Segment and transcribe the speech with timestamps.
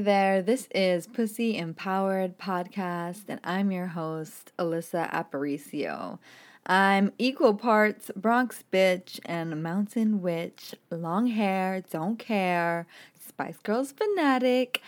[0.00, 6.20] There, this is Pussy Empowered Podcast, and I'm your host, Alyssa Aparicio.
[6.64, 12.86] I'm equal parts Bronx bitch and mountain witch, long hair, don't care,
[13.18, 14.82] Spice Girls fanatic.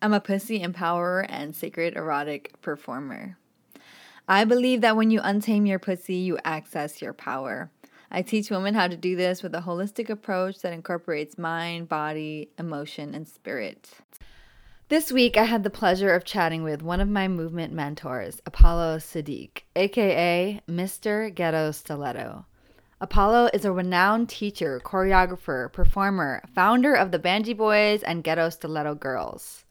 [0.00, 3.36] I'm a pussy empowerer and sacred erotic performer.
[4.28, 7.72] I believe that when you untame your pussy, you access your power.
[8.12, 12.50] I teach women how to do this with a holistic approach that incorporates mind, body,
[12.58, 13.90] emotion, and spirit.
[14.92, 18.98] This week, I had the pleasure of chatting with one of my movement mentors, Apollo
[18.98, 21.34] Sadiq, aka Mr.
[21.34, 22.44] Ghetto Stiletto.
[23.00, 28.94] Apollo is a renowned teacher, choreographer, performer, founder of the Banji Boys and Ghetto Stiletto
[28.94, 29.64] Girls.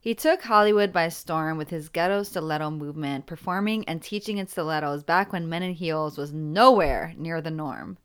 [0.00, 5.04] He took Hollywood by storm with his Ghetto Stiletto movement, performing and teaching in stilettos
[5.04, 7.98] back when men in heels was nowhere near the norm.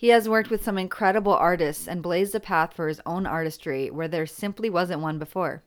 [0.00, 3.90] He has worked with some incredible artists and blazed a path for his own artistry
[3.90, 5.62] where there simply wasn't one before.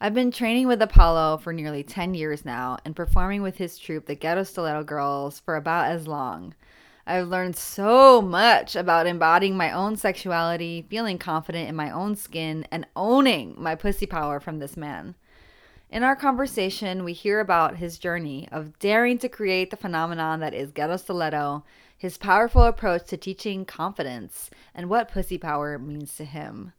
[0.00, 4.06] I've been training with Apollo for nearly 10 years now and performing with his troupe,
[4.06, 6.54] the Ghetto Stiletto Girls, for about as long.
[7.06, 12.66] I've learned so much about embodying my own sexuality, feeling confident in my own skin,
[12.70, 15.14] and owning my pussy power from this man.
[15.90, 20.54] In our conversation, we hear about his journey of daring to create the phenomenon that
[20.54, 21.64] is Ghetto Stiletto
[22.02, 26.72] his powerful approach to teaching confidence, and what pussy power means to him.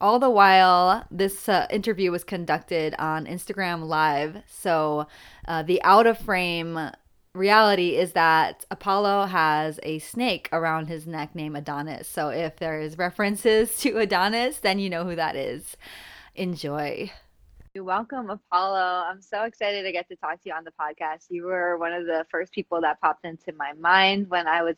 [0.00, 4.42] All the while, this uh, interview was conducted on Instagram Live.
[4.48, 5.08] So,
[5.46, 6.90] uh, the out of frame
[7.34, 12.08] reality is that Apollo has a snake around his neck named Adonis.
[12.08, 15.76] So, if there's references to Adonis, then you know who that is.
[16.34, 17.12] Enjoy.
[17.80, 19.04] Welcome, Apollo.
[19.08, 21.26] I'm so excited to get to talk to you on the podcast.
[21.30, 24.76] You were one of the first people that popped into my mind when I was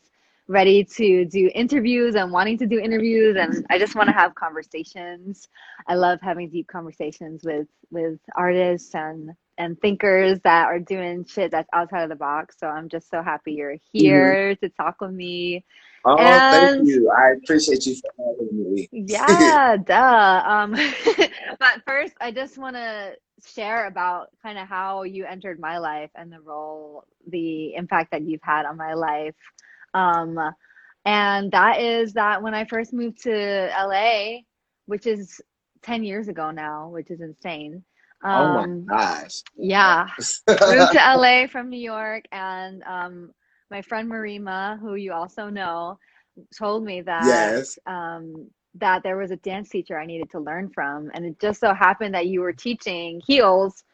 [0.49, 4.35] ready to do interviews and wanting to do interviews and I just want to have
[4.35, 5.49] conversations.
[5.87, 11.51] I love having deep conversations with with artists and and thinkers that are doing shit
[11.51, 12.57] that's outside of the box.
[12.59, 14.65] So I'm just so happy you're here mm-hmm.
[14.65, 15.65] to talk with me.
[16.05, 17.11] Oh, and, thank you.
[17.11, 18.89] I appreciate you for having me.
[18.93, 20.43] yeah, duh.
[20.47, 20.73] Um,
[21.59, 23.15] but first, I just want to
[23.47, 28.23] share about kind of how you entered my life and the role, the impact that
[28.23, 29.35] you've had on my life.
[29.93, 30.39] Um,
[31.05, 34.41] and that is that when I first moved to LA,
[34.87, 35.41] which is
[35.83, 37.85] 10 years ago now, which is insane.
[38.23, 39.43] Um, oh my um, gosh.
[39.57, 40.09] Yeah.
[40.49, 43.33] moved to LA from New York and um,
[43.71, 45.99] my friend Marima, who you also know,
[46.57, 47.79] told me that yes.
[47.87, 51.61] um, that there was a dance teacher I needed to learn from, and it just
[51.61, 53.85] so happened that you were teaching heels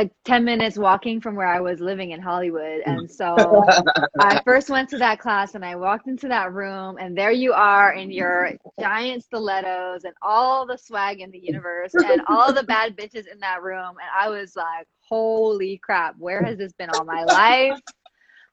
[0.00, 2.80] like 10 minutes walking from where I was living in Hollywood.
[2.86, 3.36] And so
[4.20, 7.52] I first went to that class and I walked into that room and there you
[7.52, 12.62] are in your giant stilettos and all the swag in the universe and all the
[12.62, 13.96] bad bitches in that room.
[14.00, 17.78] And I was like, holy crap, where has this been all my life?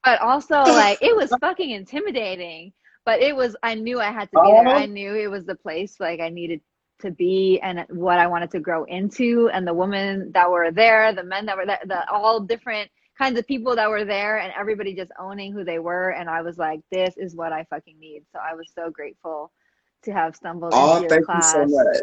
[0.03, 2.72] but also like it was fucking intimidating.
[3.06, 4.68] But it was I knew I had to be there.
[4.68, 4.86] I uh-huh.
[4.86, 6.62] knew it was the place like I needed
[7.02, 11.13] to be and what I wanted to grow into and the women that were there,
[11.13, 14.53] the men that were there, the all different kinds of people that were there and
[14.58, 18.00] everybody just owning who they were and I was like this is what I fucking
[18.00, 18.24] need.
[18.31, 19.52] So I was so grateful
[20.03, 21.53] to have stumbled oh, into your class.
[21.56, 21.97] you so much.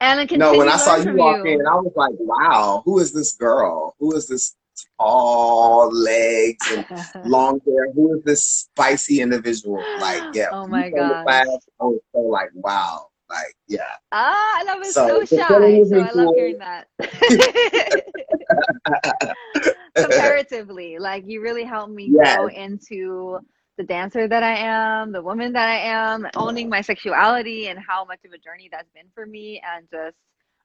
[0.00, 1.58] And no, when I saw you walk you.
[1.58, 3.96] in, I was like, "Wow, who is this girl?
[3.98, 4.54] Who is this
[5.00, 6.86] tall legs and
[7.26, 7.92] long hair.
[7.92, 9.82] Who is this spicy individual?
[10.00, 10.48] Like, yeah.
[10.52, 11.26] Oh my god.
[11.26, 11.44] I
[11.80, 13.07] was so like, wow.
[13.30, 13.80] Like, yeah.
[14.12, 15.84] Ah, I was so, so shy.
[15.84, 16.88] So I love hearing that.
[19.96, 22.36] Comparatively, like you really helped me yes.
[22.36, 23.38] grow into
[23.76, 28.04] the dancer that I am, the woman that I am, owning my sexuality and how
[28.04, 30.16] much of a journey that's been for me and just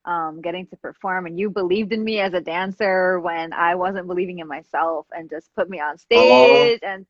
[0.05, 4.07] um, getting to perform and you believed in me as a dancer when I wasn't
[4.07, 7.05] believing in myself and just put me on stage and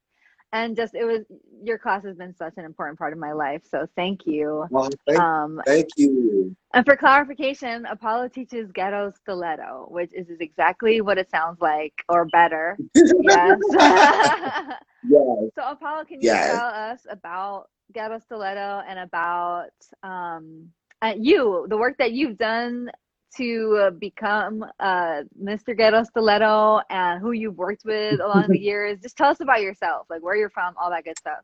[0.54, 1.26] and just it was
[1.64, 4.66] your class has been such an important part of my life so thank you.
[4.70, 6.56] Well, thank, um, thank you.
[6.74, 12.26] and for clarification apollo teaches ghetto stiletto which is exactly what it sounds like or
[12.26, 12.78] better.
[12.96, 13.60] Yes.
[15.06, 15.52] Yes.
[15.56, 16.48] So apollo can you yes.
[16.48, 19.72] tell us about ghetto stiletto and about
[20.02, 20.70] um
[21.04, 22.90] uh, you, the work that you've done
[23.38, 25.76] to uh, become uh, Mr.
[25.76, 29.00] Ghetto Stiletto and who you've worked with along the years.
[29.02, 31.40] Just tell us about yourself, like where you're from, all that good stuff.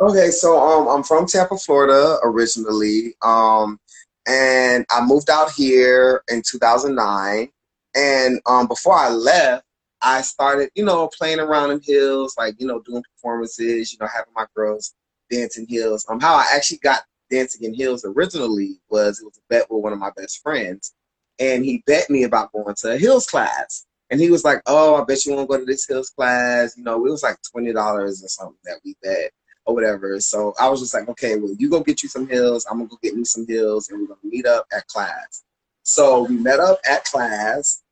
[0.00, 3.78] Okay, so um, I'm from Tampa, Florida originally, um,
[4.26, 7.50] and I moved out here in 2009.
[7.94, 9.64] And um, before I left,
[10.00, 14.06] I started, you know, playing around in hills, like you know, doing performances, you know,
[14.06, 14.94] having my girls
[15.30, 16.06] dancing hills.
[16.08, 19.82] Um, how I actually got Dancing in Hills originally was it was a bet with
[19.82, 20.94] one of my best friends,
[21.38, 23.86] and he bet me about going to a Heels class.
[24.10, 26.76] And he was like, "Oh, I bet you want to go to this Hills class."
[26.76, 29.30] You know, it was like twenty dollars or something that we bet
[29.66, 30.18] or whatever.
[30.20, 32.66] So I was just like, "Okay, well, you go get you some Hills.
[32.68, 35.44] I'm gonna go get me some Hills, and we're gonna meet up at class."
[35.84, 37.82] So we met up at class,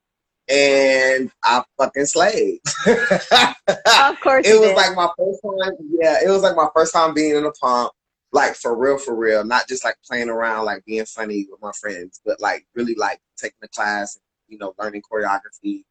[0.49, 2.59] and I fucking slayed.
[2.87, 4.75] of course, it was did.
[4.75, 5.73] like my first time.
[6.01, 7.93] Yeah, it was like my first time being in a pump
[8.31, 11.71] like for real, for real, not just like playing around, like being funny with my
[11.79, 15.83] friends, but like really like taking the class, and you know, learning choreography.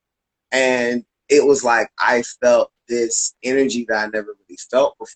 [0.52, 5.14] And it was like I felt this energy that I never really felt before.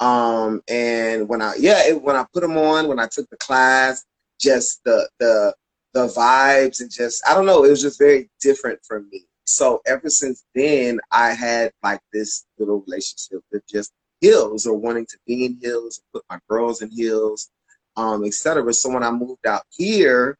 [0.00, 3.36] Um, and when I, yeah, it, when I put them on, when I took the
[3.38, 4.04] class,
[4.40, 5.54] just the the
[5.94, 9.26] the vibes and just I don't know, it was just very different for me.
[9.46, 15.06] So ever since then, I had like this little relationship with just heels or wanting
[15.06, 17.50] to be in heels, put my girls in heels,
[17.96, 18.72] um, etc.
[18.72, 20.36] So when I moved out here,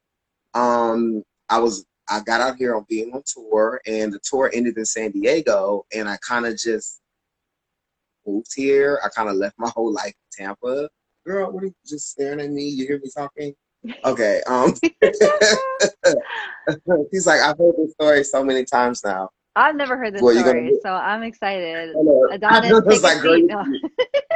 [0.55, 4.79] um, I was I got out here on being on tour, and the tour ended
[4.79, 7.01] in San Diego, and I kind of just
[8.27, 9.01] moved here.
[9.05, 10.89] I kind of left my whole life in Tampa.
[11.27, 12.67] Girl, what are you just staring at me?
[12.69, 13.55] You hear me talking?
[14.05, 14.41] Okay.
[14.47, 14.75] Um,
[17.11, 19.29] he's like, I've heard this story so many times now.
[19.59, 21.95] I've never heard this well, story, so I'm excited.
[22.31, 23.47] Adonis, take like, a seat.
[23.47, 23.65] No.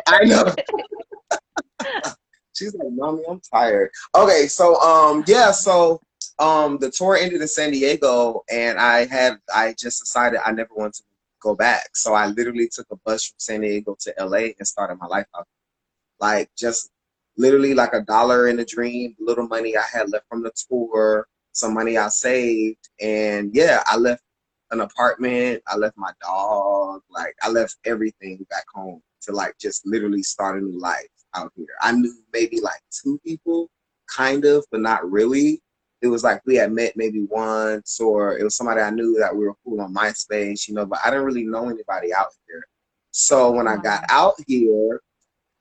[0.09, 0.55] I know.
[2.55, 6.01] She's like, "Mommy, I'm tired." Okay, so um, yeah, so
[6.41, 10.75] um, the tour ended in San Diego, and I had I just decided I never
[10.75, 11.03] want to
[11.41, 11.91] go back.
[11.95, 15.27] So I literally took a bus from San Diego to LA and started my life
[15.37, 15.47] out.
[16.21, 16.91] Like just
[17.37, 21.29] literally like a dollar in a dream, little money I had left from the tour,
[21.53, 24.23] some money I saved, and yeah, I left
[24.73, 25.63] an apartment.
[25.69, 27.03] I left my dog.
[27.11, 31.53] Like I left everything back home to like just literally start a new life out
[31.55, 31.67] here.
[31.81, 33.71] I knew maybe like two people,
[34.09, 35.61] kind of, but not really.
[36.01, 39.35] It was like we had met maybe once, or it was somebody I knew that
[39.35, 40.85] we were cool on MySpace, you know.
[40.85, 42.65] But I didn't really know anybody out here.
[43.13, 45.01] So when I got out here,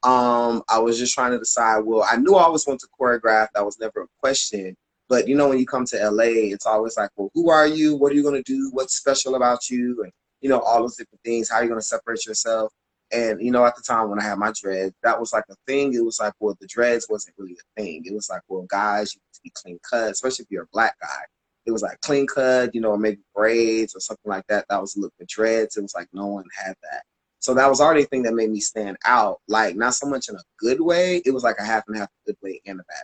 [0.03, 1.81] um, I was just trying to decide.
[1.81, 3.49] Well, I knew I always wanted to choreograph.
[3.53, 4.75] That was never a question.
[5.11, 7.97] But you know, when you come to LA, it's always like, well, who are you?
[7.97, 8.69] What are you gonna do?
[8.71, 10.01] What's special about you?
[10.03, 11.49] And you know, all those different things.
[11.49, 12.71] How are you gonna separate yourself?
[13.11, 15.55] And you know, at the time when I had my dreads, that was like a
[15.67, 15.93] thing.
[15.93, 18.03] It was like, well, the dreads wasn't really a thing.
[18.05, 20.71] It was like, well, guys, you need to be clean cut, especially if you're a
[20.71, 21.23] black guy.
[21.65, 24.65] It was like clean cut, you know, or maybe braids or something like that.
[24.69, 25.11] That was a look.
[25.19, 27.03] The dreads, it was like no one had that.
[27.39, 29.39] So that was already a thing that made me stand out.
[29.49, 31.21] Like not so much in a good way.
[31.25, 33.03] It was like a half and half good way and a bad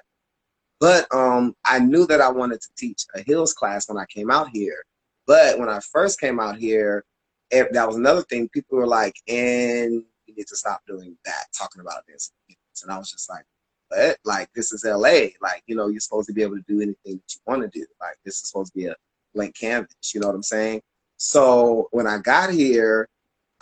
[0.80, 4.32] but um, I knew that I wanted to teach a Hills class when I came
[4.32, 4.84] out here.
[5.26, 7.04] But when I first came out here,
[7.52, 8.50] it, that was another thing.
[8.50, 12.32] People were like, and you need to stop doing that, talking about this.
[12.84, 13.44] And I was just like,
[13.90, 15.30] but Like, this is LA.
[15.42, 17.80] Like, you know, you're supposed to be able to do anything that you want to
[17.80, 17.86] do.
[18.00, 18.96] Like, this is supposed to be a
[19.34, 20.14] blank canvas.
[20.14, 20.82] You know what I'm saying?
[21.18, 23.08] So when I got here,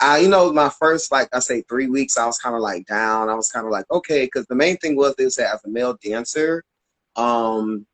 [0.00, 2.86] I, you know, my first, like I say, three weeks, I was kind of like
[2.86, 3.30] down.
[3.30, 5.96] I was kind of like, okay, because the main thing was this as a male
[6.02, 6.62] dancer,
[7.16, 7.86] um,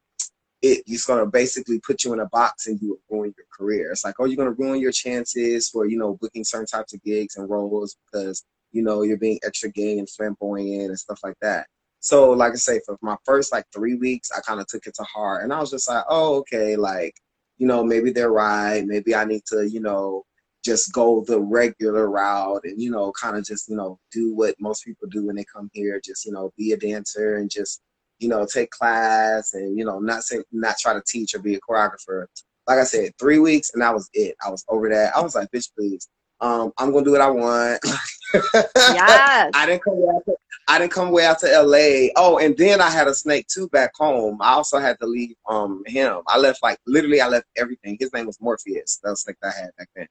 [0.62, 3.90] it, it's going to basically put you in a box and you ruin your career.
[3.90, 6.94] It's like, oh, you're going to ruin your chances for, you know, booking certain types
[6.94, 11.20] of gigs and roles because, you know, you're being extra gay and flamboyant and stuff
[11.24, 11.66] like that.
[11.98, 14.94] So, like I say, for my first like three weeks, I kind of took it
[14.96, 17.14] to heart and I was just like, oh, okay, like,
[17.58, 18.84] you know, maybe they're right.
[18.84, 20.24] Maybe I need to, you know,
[20.64, 24.54] just go the regular route and, you know, kind of just, you know, do what
[24.60, 27.82] most people do when they come here, just, you know, be a dancer and just
[28.22, 31.56] you know, take class and, you know, not say, not try to teach or be
[31.56, 32.26] a choreographer.
[32.68, 34.36] Like I said, three weeks and that was it.
[34.46, 35.14] I was over that.
[35.16, 36.08] I was like, bitch, please.
[36.40, 37.80] Um, I'm gonna do what I want.
[38.34, 39.50] yes.
[39.54, 40.36] I didn't come way out to,
[40.66, 42.10] I didn't come way out to LA.
[42.16, 44.38] Oh, and then I had a snake too back home.
[44.40, 46.20] I also had to leave um him.
[46.26, 47.96] I left like literally I left everything.
[48.00, 48.98] His name was Morpheus.
[49.04, 50.08] That was like I had back then.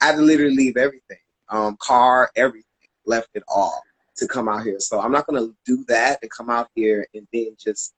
[0.00, 1.18] I had to literally leave everything.
[1.48, 2.66] Um, car, everything.
[3.04, 3.82] Left it all
[4.22, 4.78] to come out here.
[4.78, 7.92] So I'm not gonna do that and come out here and then just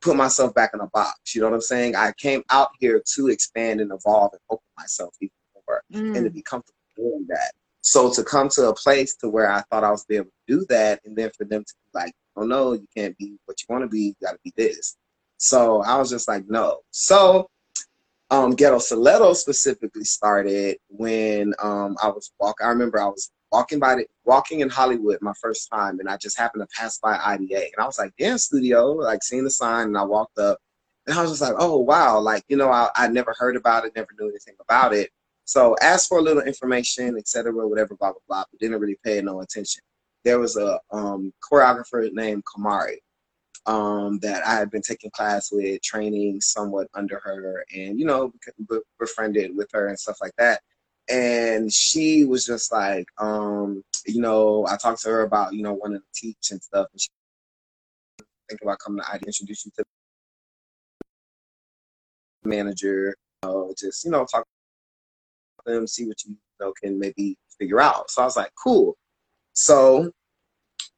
[0.00, 1.34] put myself back in a box.
[1.34, 1.96] You know what I'm saying?
[1.96, 5.32] I came out here to expand and evolve and open myself even
[5.66, 6.16] more mm.
[6.16, 6.34] and to mm.
[6.34, 7.52] be comfortable doing that.
[7.82, 10.66] So to come to a place to where I thought I was able to do
[10.70, 13.66] that, and then for them to be like, "Oh no, you can't be what you
[13.72, 14.00] want to be.
[14.00, 14.96] You got to be this."
[15.36, 17.48] So I was just like, "No." So
[18.30, 22.66] um, Ghetto Stiletto specifically started when um, I was walking.
[22.66, 26.18] I remember I was walking by the walking in Hollywood my first time, and I
[26.18, 29.50] just happened to pass by IDA, and I was like, "Dance studio!" Like seeing the
[29.50, 30.58] sign, and I walked up,
[31.06, 33.86] and I was just like, "Oh wow!" Like you know, I I never heard about
[33.86, 35.10] it, never knew anything about it.
[35.44, 39.22] So asked for a little information, etc., whatever, blah blah blah, but didn't really pay
[39.22, 39.82] no attention.
[40.24, 42.98] There was a um, choreographer named Kamari,
[43.66, 48.32] um, that I had been taking class with, training somewhat under her, and you know,
[49.00, 50.60] befriended with her and stuff like that.
[51.08, 55.74] And she was just like, um, you know, I talked to her about, you know,
[55.74, 57.08] wanting to teach and stuff, and she
[58.48, 59.84] think about coming to ID, introduce you to
[62.42, 64.44] the manager, you know, just you know, talk
[65.66, 68.10] to them, see what you, you know can maybe figure out.
[68.10, 68.96] So I was like, cool.
[69.52, 70.10] So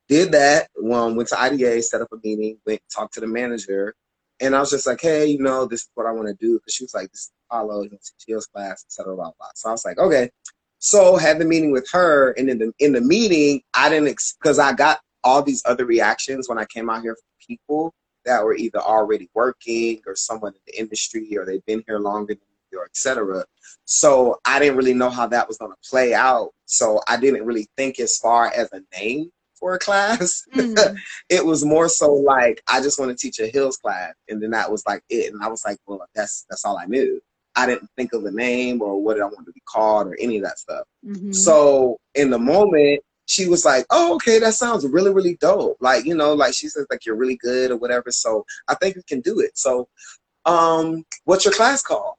[0.09, 0.69] did that.
[0.93, 3.95] Um, went to IDA, set up a meeting, went talked to the manager,
[4.41, 6.59] and I was just like, hey, you know, this is what I want to do.
[6.59, 9.15] Because she was like, this is Apollo, you know, Teal's class, etc.
[9.15, 9.49] Blah, blah.
[9.55, 10.31] So I was like, okay.
[10.79, 14.59] So had the meeting with her, and in the in the meeting, I didn't because
[14.59, 18.55] I got all these other reactions when I came out here from people that were
[18.55, 22.43] either already working or someone in the industry or they've been here longer than
[22.73, 23.45] me or etc.
[23.87, 26.51] So I didn't really know how that was going to play out.
[26.67, 30.45] So I didn't really think as far as a name for a class.
[30.55, 30.97] Mm-hmm.
[31.29, 34.51] it was more so like I just want to teach a Hills class, and then
[34.51, 35.33] that was like it.
[35.33, 37.21] And I was like, well, that's that's all I knew.
[37.57, 40.37] I didn't think of a name or what I wanted to be called or any
[40.37, 40.85] of that stuff.
[41.05, 41.33] Mm-hmm.
[41.33, 46.05] So in the moment, she was like, "Oh, okay, that sounds really, really dope." Like
[46.05, 48.11] you know, like she says, like you're really good or whatever.
[48.11, 49.57] So I think we can do it.
[49.59, 49.89] So,
[50.45, 52.15] um, what's your class called?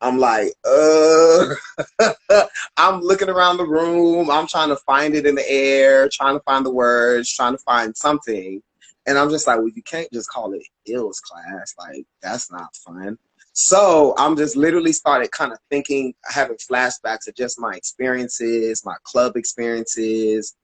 [0.00, 1.54] I'm like, uh,
[2.76, 4.30] I'm looking around the room.
[4.30, 7.62] I'm trying to find it in the air, trying to find the words, trying to
[7.64, 8.62] find something.
[9.06, 11.74] And I'm just like, well, you can't just call it ills class.
[11.78, 13.18] Like, that's not fun.
[13.54, 18.94] So I'm just literally started kind of thinking, having flashbacks of just my experiences, my
[19.02, 20.54] club experiences,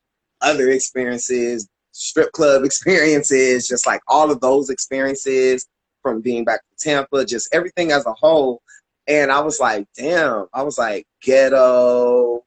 [0.40, 5.66] other experiences, strip club experiences, just like all of those experiences
[6.02, 8.62] from being back to Tampa, just everything as a whole.
[9.06, 12.42] And I was like, damn, I was like, ghetto.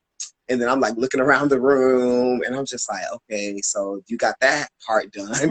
[0.49, 4.17] And then I'm like looking around the room and I'm just like, okay, so you
[4.17, 5.27] got that part done.
[5.33, 5.49] so,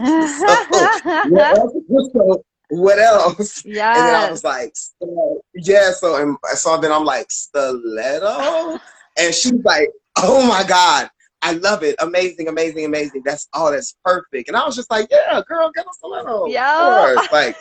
[1.29, 1.73] what else?
[2.13, 3.63] So, what else?
[3.65, 3.95] Yeah.
[3.95, 5.91] And then I was like, so, yeah.
[5.91, 8.79] So and so then I'm like, stiletto,
[9.17, 11.09] and she's like, oh my god,
[11.41, 13.21] I love it, amazing, amazing, amazing.
[13.23, 14.49] That's oh, that's perfect.
[14.49, 16.47] And I was just like, yeah, girl, get a stiletto.
[16.47, 17.15] Yeah.
[17.31, 17.55] Like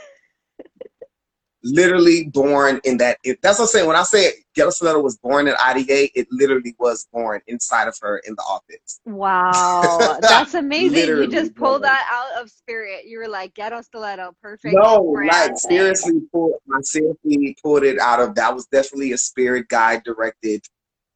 [1.67, 3.19] literally born in that.
[3.25, 3.87] It, that's what I'm saying.
[3.87, 7.97] When I say Ghetto Stiletto was born at IDA, it literally was born inside of
[8.03, 9.01] her in the office.
[9.05, 11.09] Wow, that's amazing!
[11.09, 13.07] you just pulled that out of spirit.
[13.07, 14.75] You were like Ghetto Stiletto, perfect.
[14.75, 18.35] No, like seriously, pulled, I seriously pulled it out of.
[18.35, 20.65] That was definitely a spirit guide directed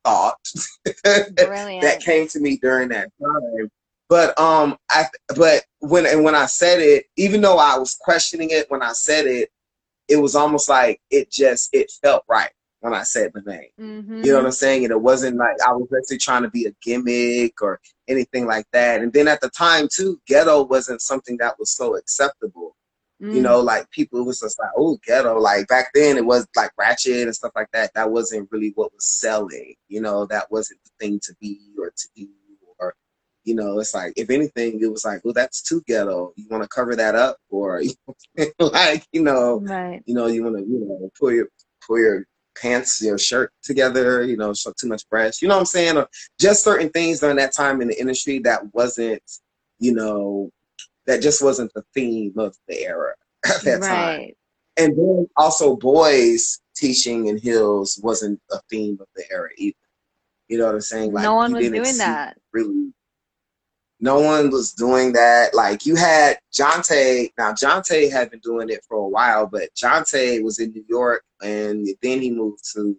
[0.04, 0.38] thought
[1.04, 3.71] that came to me during that time.
[4.09, 5.04] But um, I
[5.37, 8.92] but when and when I said it, even though I was questioning it when I
[8.92, 9.50] said it,
[10.11, 12.50] it was almost like it just it felt right
[12.81, 13.69] when I said the name.
[13.81, 14.25] Mm-hmm.
[14.25, 14.85] You know what I'm saying?
[14.85, 18.67] And it wasn't like I was actually trying to be a gimmick or anything like
[18.73, 19.02] that.
[19.02, 22.76] And then at the time too, ghetto wasn't something that was so acceptable.
[23.23, 23.35] Mm.
[23.35, 25.38] You know, like people was just like, oh, ghetto.
[25.38, 27.93] Like back then it was like ratchet and stuff like that.
[27.95, 29.75] That wasn't really what was selling.
[29.88, 32.26] You know, that wasn't the thing to be or to do
[33.45, 36.33] you know, it's like if anything, it was like, well, that's too ghetto.
[36.37, 37.83] You want to cover that up, or
[38.59, 40.03] like, you know, right.
[40.07, 41.49] you know, you want to, you know, pull your
[41.87, 42.27] pull your
[42.61, 45.41] pants, your shirt together, you know, show too much breast.
[45.41, 45.97] You know what I'm saying?
[45.97, 49.23] Or just certain things during that time in the industry that wasn't,
[49.79, 50.51] you know,
[51.07, 53.15] that just wasn't the theme of the era
[53.47, 53.89] at that right.
[53.89, 54.31] time.
[54.77, 59.77] And then also boys teaching in Hills wasn't a theme of the era either.
[60.49, 61.13] You know what I'm saying?
[61.13, 62.37] Like no one was doing that.
[62.53, 62.93] Really
[64.00, 65.54] no one was doing that.
[65.54, 67.30] Like you had Jonte.
[67.37, 71.23] Now Jonte had been doing it for a while, but Jonte was in New York,
[71.42, 72.97] and then he moved to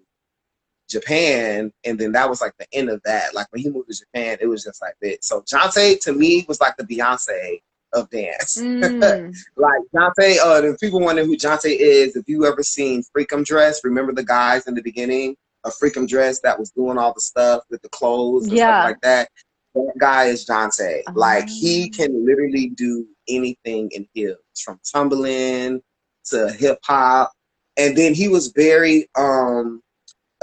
[0.89, 3.33] Japan, and then that was like the end of that.
[3.33, 5.23] Like when he moved to Japan, it was just like that.
[5.23, 7.61] So Jonte to me was like the Beyonce
[7.93, 8.57] of dance.
[8.61, 9.35] Mm.
[9.55, 13.81] like Jonte, uh, if people wonder who Jonte is, if you ever seen Freakum Dress,
[13.83, 17.63] remember the guys in the beginning of Freakum Dress that was doing all the stuff
[17.69, 18.81] with the clothes and yeah.
[18.81, 19.29] stuff like that
[19.75, 21.01] that guy is Jonte.
[21.07, 21.97] Um, like he oh.
[21.97, 25.81] can literally do anything in Hills, from tumbling
[26.25, 27.31] to hip hop,
[27.77, 29.81] and then he was very um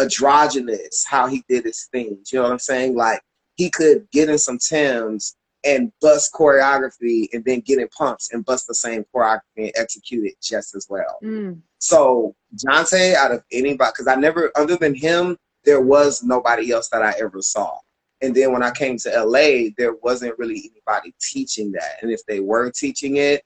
[0.01, 2.33] androgynous how he did his things.
[2.33, 2.97] You know what I'm saying?
[2.97, 3.21] Like
[3.57, 8.45] he could get in some Tims and bust choreography, and then get in pumps and
[8.45, 11.19] bust the same choreography and execute it just as well.
[11.23, 11.61] Mm.
[11.79, 16.89] So Jonte, out of anybody, because I never, other than him, there was nobody else
[16.91, 17.79] that I ever saw.
[18.21, 22.03] And then when I came to LA, there wasn't really anybody teaching that.
[22.03, 23.43] And if they were teaching it,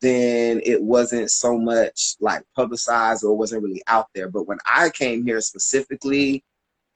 [0.00, 4.28] then it wasn't so much like publicized or wasn't really out there.
[4.28, 6.44] But when I came here specifically,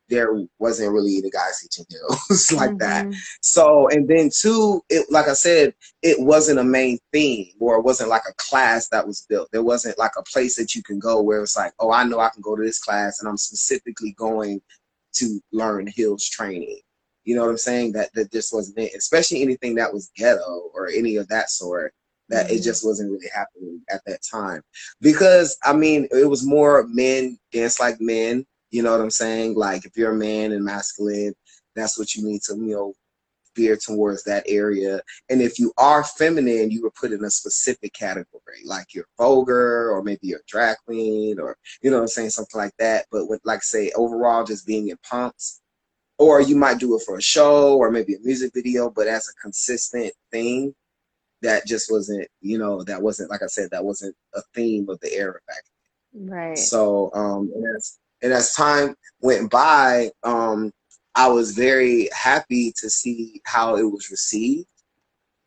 [0.09, 2.79] there wasn't really any guys teaching heels like mm-hmm.
[2.79, 3.15] that.
[3.43, 7.85] So, and then two, it like I said, it wasn't a main theme or it
[7.85, 9.49] wasn't like a class that was built.
[9.53, 12.21] There wasn't like a place that you can go where it's like, oh, I know
[12.21, 14.61] I can go to this class and I'm specifically going
[15.15, 16.81] to learn heels training.
[17.29, 17.93] You know what I'm saying?
[17.93, 18.95] That that just wasn't it.
[18.97, 21.93] Especially anything that was ghetto or any of that sort.
[22.31, 22.57] That mm-hmm.
[22.57, 24.63] it just wasn't really happening at that time.
[25.01, 29.55] Because I mean, it was more men dance like men you know what I'm saying?
[29.55, 31.35] Like if you're a man and masculine,
[31.75, 32.95] that's what you need to, you know,
[33.57, 35.01] veer towards that area.
[35.31, 39.91] And if you are feminine, you were put in a specific category, like you're vulgar
[39.91, 43.07] or maybe you're drag queen or you know what I'm saying, something like that.
[43.11, 45.61] But with like say overall just being in pumps,
[46.19, 49.29] or you might do it for a show or maybe a music video, but as
[49.29, 50.75] a consistent thing,
[51.43, 54.99] that just wasn't, you know, that wasn't like I said, that wasn't a theme of
[55.01, 55.63] the era back
[56.13, 56.29] then.
[56.29, 56.59] Right.
[56.59, 60.73] So um and that's and as time went by, um,
[61.15, 64.69] I was very happy to see how it was received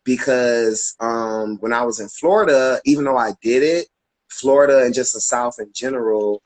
[0.04, 3.88] because um, when I was in Florida, even though I did it,
[4.28, 6.42] Florida and just the South in general,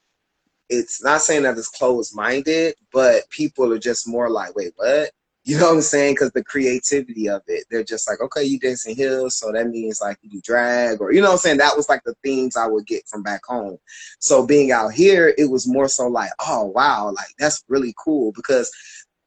[0.68, 5.10] it's not saying that it's closed minded, but people are just more like, wait, what?
[5.44, 6.14] You know what I'm saying?
[6.14, 10.00] Because the creativity of it, they're just like, okay, you dancing heels, so that means
[10.00, 11.58] like you do drag, or you know what I'm saying?
[11.58, 13.78] That was like the themes I would get from back home.
[14.18, 18.32] So being out here, it was more so like, oh wow, like that's really cool
[18.32, 18.72] because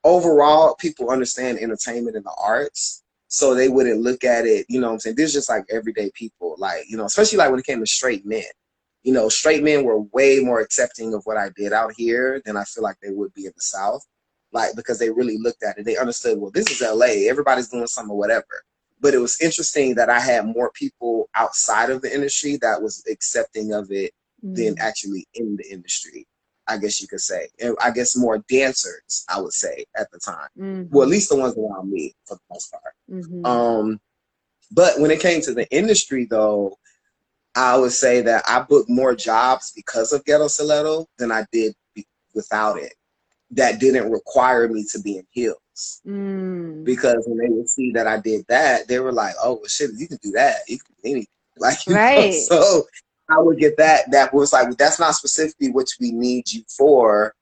[0.03, 4.65] overall, people understand entertainment and the arts, so they wouldn't look at it.
[4.67, 5.15] You know what I'm saying?
[5.15, 7.85] This is just like everyday people, like you know, especially like when it came to
[7.85, 8.43] straight men.
[9.03, 12.57] You know, straight men were way more accepting of what I did out here than
[12.57, 14.05] I feel like they would be in the South
[14.51, 15.85] like because they really looked at it.
[15.85, 17.29] They understood, well, this is LA.
[17.29, 18.63] Everybody's doing something, whatever.
[19.01, 23.03] But it was interesting that I had more people outside of the industry that was
[23.09, 24.11] accepting of it
[24.43, 24.55] mm.
[24.55, 26.27] than actually in the industry.
[26.67, 27.47] I guess you could say.
[27.59, 30.49] And I guess more dancers, I would say, at the time.
[30.57, 30.95] Mm-hmm.
[30.95, 32.93] Well, at least the ones around me for the most part.
[33.09, 33.43] Mm-hmm.
[33.43, 33.99] Um,
[34.71, 36.77] but when it came to the industry, though,
[37.55, 41.73] I would say that I booked more jobs because of Ghetto Stiletto than I did
[41.93, 42.93] be- without it
[43.51, 46.01] that didn't require me to be in heels.
[46.05, 46.83] Mm.
[46.83, 49.91] Because when they would see that I did that, they were like, "Oh well, shit,
[49.95, 50.57] you can do that.
[50.67, 51.27] You can do anything."
[51.61, 52.31] Like, right.
[52.49, 52.61] Know?
[52.61, 52.87] So
[53.29, 54.09] I would get that.
[54.11, 57.35] That was like, that's not specifically what we need you for,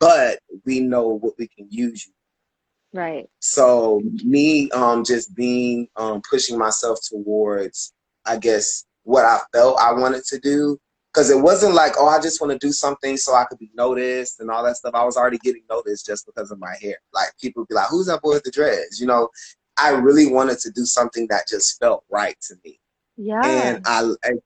[0.00, 2.12] but we know what we can use you.
[2.98, 3.28] Right.
[3.40, 7.92] So me, um, just being, um, pushing myself towards,
[8.24, 10.78] I guess, what I felt I wanted to do
[11.10, 13.70] because it wasn't like, oh, I just want to do something so I could be
[13.74, 14.94] noticed and all that stuff.
[14.94, 16.96] I was already getting noticed just because of my hair.
[17.14, 19.00] Like people would be like, who's that boy with the dreads?
[19.00, 19.30] You know,
[19.78, 22.78] I really wanted to do something that just felt right to me.
[23.16, 23.40] Yeah.
[23.42, 24.40] And I, and,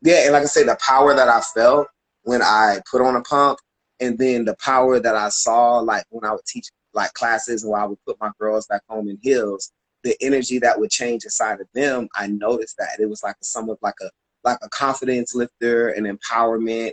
[0.00, 1.88] yeah, and like I said, the power that I felt
[2.22, 3.58] when I put on a pump,
[4.00, 7.74] and then the power that I saw, like when I would teach like classes, and
[7.74, 9.70] I would put my girls back home in heels,
[10.04, 13.78] the energy that would change inside of them, I noticed that it was like somewhat
[13.82, 14.10] like a
[14.44, 16.92] like a confidence lifter and empowerment.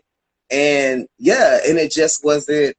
[0.52, 2.76] And yeah, and it just wasn't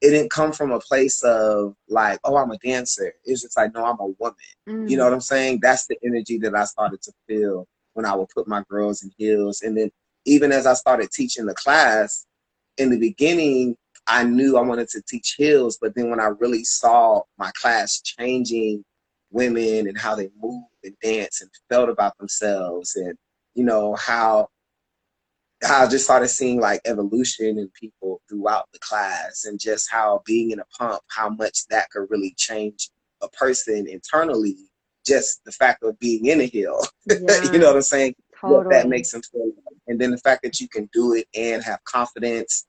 [0.00, 3.12] it didn't come from a place of like, oh, I'm a dancer.
[3.24, 4.34] It's just like, no, I'm a woman.
[4.68, 4.88] Mm.
[4.88, 5.60] You know what I'm saying?
[5.60, 9.10] That's the energy that I started to feel when I would put my girls in
[9.18, 9.60] heels.
[9.60, 9.90] And then
[10.24, 12.26] even as I started teaching the class,
[12.78, 16.64] in the beginning, I knew I wanted to teach heels, but then when I really
[16.64, 18.84] saw my class changing
[19.30, 23.16] women and how they move and dance and felt about themselves and
[23.54, 24.48] you know, how
[25.62, 30.22] how I just started seeing like evolution in people throughout the class and just how
[30.24, 32.88] being in a pump, how much that could really change
[33.22, 34.56] a person internally.
[35.06, 36.80] Just the fact of being in a hill.
[37.06, 38.14] yeah, you know what I'm saying?
[38.40, 38.64] Totally.
[38.64, 39.52] What that makes them feel.
[39.86, 42.66] And then the fact that you can do it and have confidence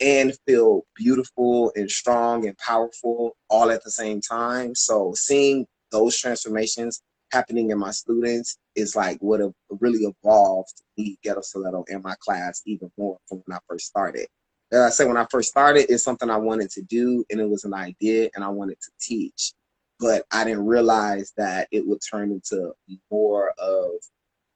[0.00, 4.74] and feel beautiful and strong and powerful all at the same time.
[4.74, 11.16] So seeing those transformations happening in my students is like what have really evolved the
[11.22, 14.26] ghetto stiletto in my class even more from when I first started.
[14.72, 17.48] As I said, when I first started, it's something I wanted to do and it
[17.48, 19.52] was an idea and I wanted to teach.
[20.00, 22.72] But I didn't realize that it would turn into
[23.10, 23.90] more of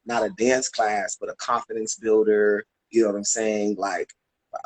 [0.07, 2.65] not a dance class, but a confidence builder.
[2.91, 3.77] You know what I'm saying?
[3.79, 4.11] Like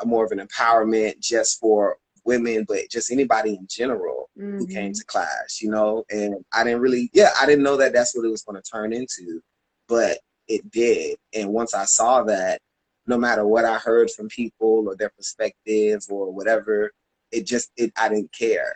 [0.05, 4.57] more of an empowerment just for women, but just anybody in general mm-hmm.
[4.57, 4.99] who came mm-hmm.
[4.99, 6.03] to class, you know.
[6.09, 8.69] And I didn't really, yeah, I didn't know that that's what it was going to
[8.69, 9.41] turn into,
[9.87, 11.17] but it did.
[11.33, 12.59] And once I saw that,
[13.05, 16.91] no matter what I heard from people or their perspective or whatever,
[17.31, 18.75] it just, it, I didn't care,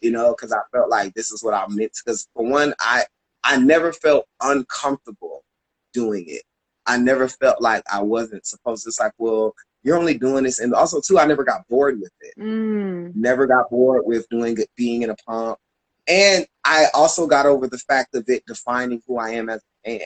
[0.00, 1.92] you know, because I felt like this is what I meant.
[2.04, 3.04] Because for one, I,
[3.44, 5.44] I never felt uncomfortable
[5.92, 6.42] doing it.
[6.86, 8.88] I never felt like I wasn't supposed to.
[8.88, 12.12] It's like, well, you're only doing this, and also too, I never got bored with
[12.20, 12.34] it.
[12.38, 13.14] Mm.
[13.14, 15.58] Never got bored with doing it, being in a pump,
[16.06, 19.90] and I also got over the fact of it defining who I am as a
[19.90, 20.00] man.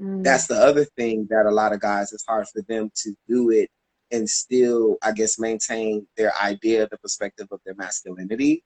[0.00, 0.24] Mm.
[0.24, 3.50] That's the other thing that a lot of guys it's hard for them to do
[3.50, 3.70] it
[4.10, 8.64] and still, I guess, maintain their idea, the perspective of their masculinity.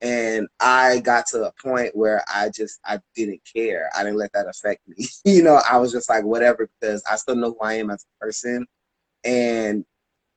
[0.00, 3.90] And I got to a point where I just I didn't care.
[3.96, 5.06] I didn't let that affect me.
[5.24, 8.04] you know, I was just like whatever because I still know who I am as
[8.04, 8.66] a person.
[9.28, 9.84] And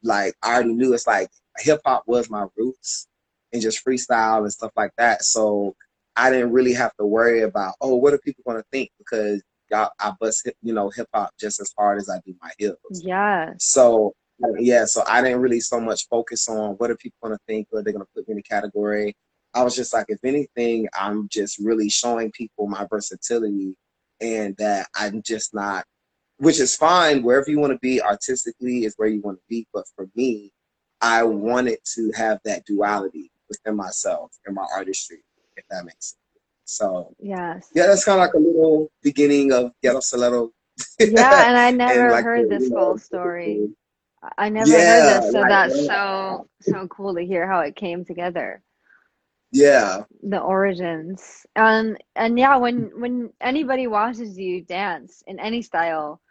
[0.04, 3.08] like I already knew it's like hip hop was my roots
[3.54, 5.23] and just freestyle and stuff like that.
[5.23, 5.75] So
[6.17, 8.89] I didn't really have to worry about, oh, what are people gonna think?
[8.97, 12.36] Because y'all I bust hip, you know, hip hop just as hard as I do
[12.41, 12.77] my heels.
[12.91, 13.54] Yeah.
[13.60, 14.13] So
[14.58, 17.82] yeah, so I didn't really so much focus on what are people gonna think or
[17.82, 19.15] they're gonna put me in a category.
[19.54, 23.75] I was just like, if anything, I'm just really showing people my versatility
[24.19, 25.86] and that I'm just not,
[26.41, 27.23] which is fine.
[27.23, 29.67] Wherever you want to be artistically is where you want to be.
[29.73, 30.51] But for me,
[31.01, 35.23] I wanted to have that duality within myself and my artistry,
[35.58, 36.17] if that makes sense.
[36.65, 37.69] So Yes.
[37.75, 40.51] yeah, that's kind of like a little beginning of Ghetto Stiletto.
[41.04, 43.69] Yeah, and I never like heard the, this you know, story.
[44.38, 47.75] I never Yeah, heard this, so like, that's so so cool to hear how it
[47.75, 48.63] came together.
[49.51, 56.21] Yeah, the origins and and yeah when when anybody watches you dance in any style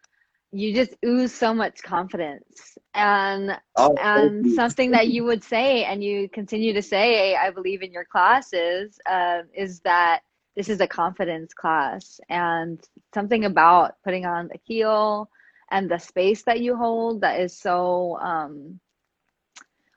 [0.52, 2.76] you just ooze so much confidence.
[2.94, 7.82] And oh, and something that you would say and you continue to say i believe
[7.82, 10.20] in your classes uh, is that
[10.56, 12.20] this is a confidence class.
[12.28, 12.80] And
[13.14, 15.30] something about putting on the heel
[15.70, 18.80] and the space that you hold that is so um,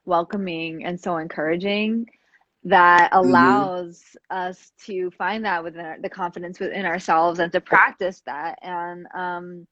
[0.04, 2.06] welcoming and so encouraging
[2.64, 3.14] that Mhm.
[3.14, 8.58] allows us to find that within our, the confidence within ourselves and to practice that.
[8.62, 9.66] And um,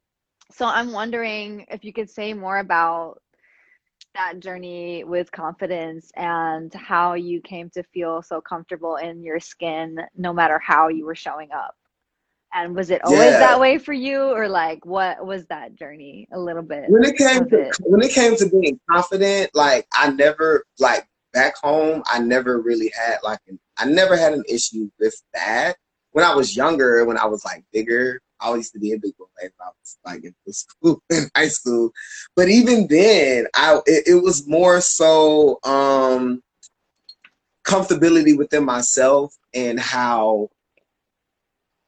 [0.53, 3.21] so i'm wondering if you could say more about
[4.15, 9.99] that journey with confidence and how you came to feel so comfortable in your skin
[10.17, 11.75] no matter how you were showing up
[12.55, 13.39] and was it always Yeah.
[13.39, 17.17] that way for you or like what was that journey a little bit when it
[17.17, 17.77] came to it.
[17.81, 22.93] when it came to being confident, like I never like back home, I never really
[22.95, 25.77] had like an, I never had an issue with that.
[26.11, 28.99] When I was younger, when I was like bigger, I always used to be a
[28.99, 31.91] big boy when I was like in school, in high school.
[32.37, 36.43] But even then, I it, it was more so um
[37.65, 40.49] comfortability within myself and how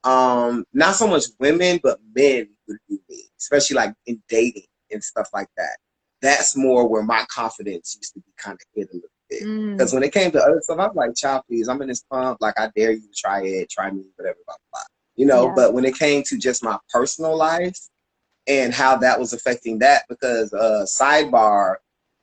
[0.04, 5.02] um not so much women but men would view me, especially like in dating and
[5.02, 5.76] stuff like that.
[6.22, 9.42] That's more where my confidence used to be kind of hit a little bit.
[9.42, 12.04] Mm, Because when it came to other stuff, I'm like, child, please, I'm in this
[12.10, 12.38] pump.
[12.40, 14.93] Like, I dare you to try it, try me, whatever, blah, blah, blah.
[15.16, 15.52] You know, Yeah.
[15.56, 17.78] but when it came to just my personal life
[18.46, 21.76] and how that was affecting that, because, uh, sidebar,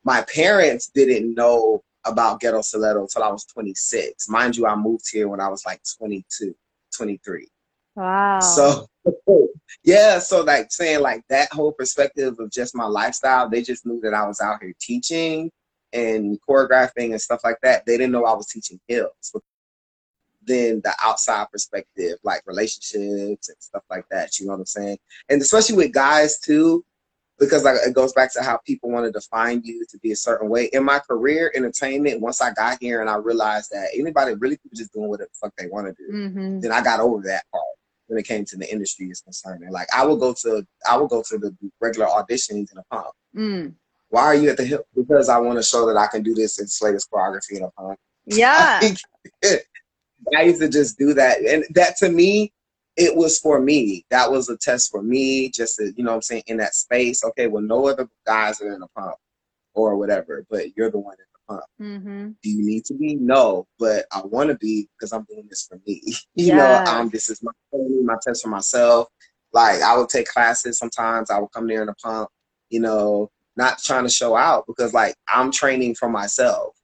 [0.03, 4.27] my parents didn't know about Ghetto Stiletto until I was 26.
[4.29, 6.55] Mind you, I moved here when I was like 22,
[6.95, 7.47] 23.
[7.95, 8.87] wow So
[9.83, 13.99] yeah, so like saying like that whole perspective of just my lifestyle, they just knew
[14.01, 15.51] that I was out here teaching
[15.93, 17.85] and choreographing and stuff like that.
[17.85, 19.33] They didn't know I was teaching hills.
[20.45, 24.97] Then the outside perspective, like relationships and stuff like that, you know what I'm saying?
[25.29, 26.83] And especially with guys too,
[27.39, 30.15] because like it goes back to how people want to define you to be a
[30.15, 30.65] certain way.
[30.73, 34.77] In my career, entertainment, once I got here and I realized that anybody really people
[34.77, 37.43] just doing whatever the fuck they want to do hmm then I got over that
[37.51, 37.63] part
[38.07, 39.63] when it came to the industry is concerned.
[39.63, 42.83] And like I will go to I will go to the regular auditions in a
[42.91, 43.07] pump.
[43.35, 43.73] mm.
[44.09, 44.85] Why are you at the hip?
[44.95, 47.71] Because I want to show that I can do this in Slater's choreography in a
[47.71, 47.97] pump.
[48.25, 48.93] yeah
[50.37, 51.39] I used to just do that.
[51.41, 52.53] And that to me,
[52.97, 54.05] it was for me.
[54.11, 56.75] That was a test for me, just to, you know what I'm saying, in that
[56.75, 57.23] space.
[57.23, 59.15] Okay, well no other guys are in a pump
[59.73, 61.65] or whatever, but you're the one in the pump.
[61.79, 63.15] hmm do you need to be?
[63.15, 66.01] No, but I want to be because I'm doing this for me.
[66.35, 66.55] you Yes.
[66.55, 67.51] know, um, this is my
[68.03, 69.07] my test for myself.
[69.53, 71.29] Like I would take classes sometimes.
[71.29, 72.29] I would come there in a pump,
[72.69, 76.75] you know, not trying to show out because like I'm training for myself.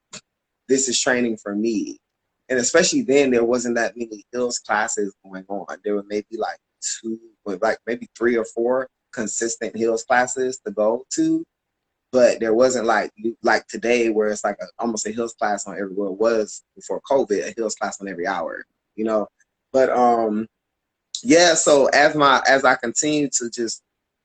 [0.67, 1.99] This is training for me,
[2.49, 5.65] and especially then there wasn't that many hills classes going on.
[5.83, 6.57] There were maybe like
[7.01, 11.43] two, like maybe three or four consistent hills classes to go to
[12.11, 13.11] but there wasn't like
[13.43, 16.63] like today where it's like a, almost a hills class on every well it was
[16.75, 19.27] before covid a hills class on every hour you know
[19.71, 20.47] but um
[21.23, 23.81] yeah so as my as i continue to just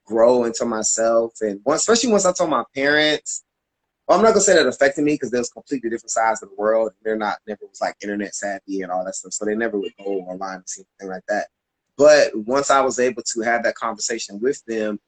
[0.06, 3.44] grow into myself and once especially once i told my parents
[4.08, 6.54] well, i'm not gonna say that affected me because there's completely different sides of the
[6.56, 9.78] world they're not never was like internet savvy and all that stuff so they never
[9.78, 11.48] would go online and see anything like that
[11.96, 14.98] but once i was able to have that conversation with them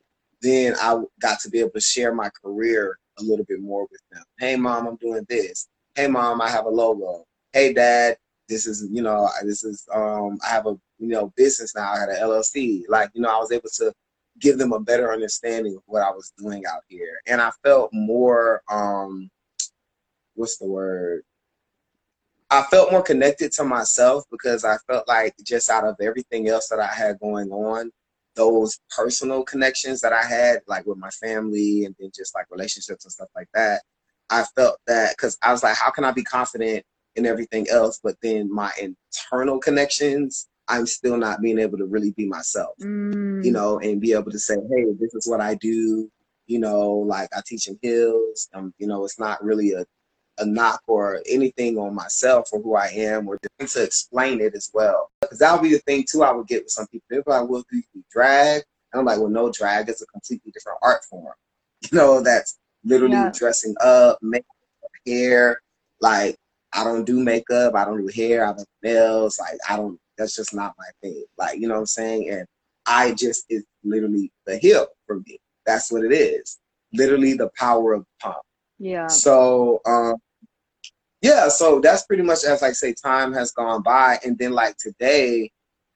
[0.42, 4.00] then I got to be able to share my career a little bit more with
[4.12, 4.22] them.
[4.38, 5.68] Hey, mom, I'm doing this.
[5.94, 7.24] Hey, mom, I have a logo.
[7.52, 8.16] Hey, dad,
[8.48, 11.92] this is you know this is um I have a you know business now.
[11.92, 12.82] I had an LLC.
[12.88, 13.92] Like you know, I was able to
[14.40, 17.90] give them a better understanding of what I was doing out here, and I felt
[17.92, 19.30] more um
[20.34, 21.22] what's the word?
[22.50, 26.68] I felt more connected to myself because I felt like just out of everything else
[26.68, 27.90] that I had going on,
[28.36, 33.04] those personal connections that I had, like with my family and then just like relationships
[33.04, 33.82] and stuff like that,
[34.30, 36.84] I felt that because I was like, how can I be confident
[37.16, 42.12] in everything else, but then my internal connections, I'm still not being able to really
[42.12, 43.44] be myself, Mm.
[43.44, 46.10] you know, and be able to say, hey, this is what I do,
[46.46, 49.84] you know, like I teach in hills, um, you know, it's not really a
[50.38, 54.68] a knock or anything on myself or who I am or to explain it as
[54.74, 55.10] well.
[55.20, 57.06] Because that would be the thing too I would get with some people.
[57.08, 58.64] They're like, well, do you drag?
[58.92, 61.32] And I'm like, well, no, drag is a completely different art form.
[61.92, 63.30] You know, that's literally Yeah.
[63.32, 64.46] dressing up, makeup,
[65.06, 65.60] hair.
[66.00, 66.36] Like,
[66.72, 69.38] I don't do makeup, I don't do hair, I don't do nails.
[69.38, 71.24] Like, I don't, that's just not my thing.
[71.38, 72.30] Like, you know what I'm saying?
[72.30, 72.46] And
[72.86, 75.38] I just, is literally the heel for me.
[75.66, 76.58] That's what it is.
[76.92, 78.36] Literally the power of pump.
[78.78, 79.06] Yeah.
[79.06, 80.16] So um
[81.22, 84.76] yeah, so that's pretty much as I say, time has gone by, and then like
[84.76, 85.50] today,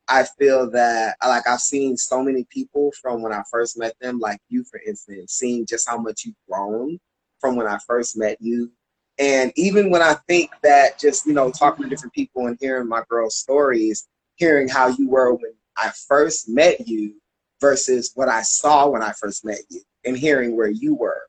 [0.08, 4.20] I feel that like I've seen so many people from when I first met them,
[4.20, 6.98] like you for instance, seeing just how much you've grown
[7.40, 8.72] from when I first met you.
[9.18, 12.88] And even when I think that just, you know, talking to different people and hearing
[12.88, 17.14] my girl's stories, hearing how you were when I first met you
[17.60, 21.22] versus what I saw when I first met you and hearing where you were.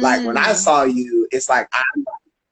[0.00, 0.56] Like when I Mm.
[0.56, 2.04] saw you, it's like I'm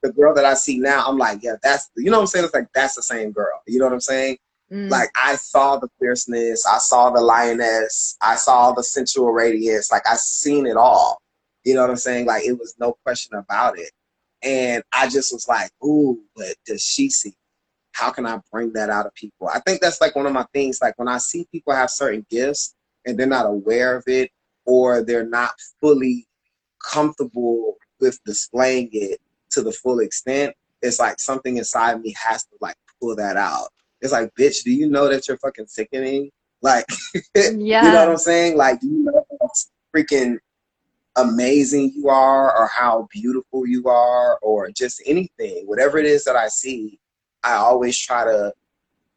[0.03, 1.05] the girl that I see now.
[1.07, 2.45] I'm like, yeah, that's you know what I'm saying.
[2.45, 3.63] It's like that's the same girl.
[3.67, 4.39] You know what I'm saying?
[4.73, 4.91] Mm.
[4.91, 9.91] Like I saw the fierceness, I saw the lioness, I saw the sensual radiance.
[9.91, 11.21] Like I seen it all.
[11.65, 12.27] You know what I'm saying?
[12.27, 13.91] Like it was no question about it.
[14.45, 17.35] And I just was like, ooh, but does she see?
[17.93, 19.49] How can I bring that out of people?
[19.49, 20.81] I think that's like one of my things.
[20.83, 22.75] Like when I see people have certain gifts
[23.07, 24.31] and they're not aware of it
[24.67, 26.27] or they're not fully
[26.83, 32.57] comfortable with displaying it to the full extent, it's like something inside me has to
[32.61, 33.69] like pull that out.
[34.01, 36.31] It's like, bitch, do you know that you're fucking sickening?
[36.61, 36.85] Like,
[37.35, 37.43] yeah.
[37.47, 38.57] you know what I'm saying?
[38.57, 39.25] Like, you know
[39.95, 40.39] freaking
[41.17, 46.37] amazing you are, or how beautiful you are, or just anything, whatever it is that
[46.37, 46.99] I see,
[47.43, 48.53] I always try to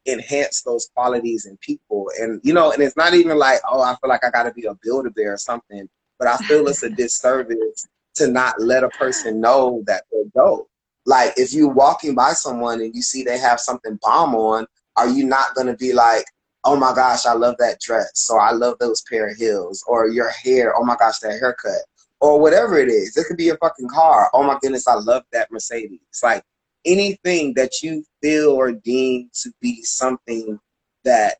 [0.06, 2.10] enhance those qualities in people.
[2.20, 4.66] And you know, and it's not even like, oh, I feel like I gotta be
[4.66, 8.88] a builder bear or something, but I feel it's a disservice to not let a
[8.90, 10.68] person know that they're dope.
[11.06, 15.08] Like if you're walking by someone and you see they have something bomb on, are
[15.08, 16.24] you not gonna be like,
[16.64, 20.08] oh my gosh, I love that dress, or I love those pair of heels, or
[20.08, 21.82] your hair, oh my gosh, that haircut,
[22.20, 23.16] or whatever it is.
[23.16, 24.30] It could be a fucking car.
[24.32, 26.00] Oh my goodness, I love that Mercedes.
[26.22, 26.42] Like
[26.84, 30.58] anything that you feel or deem to be something
[31.04, 31.36] that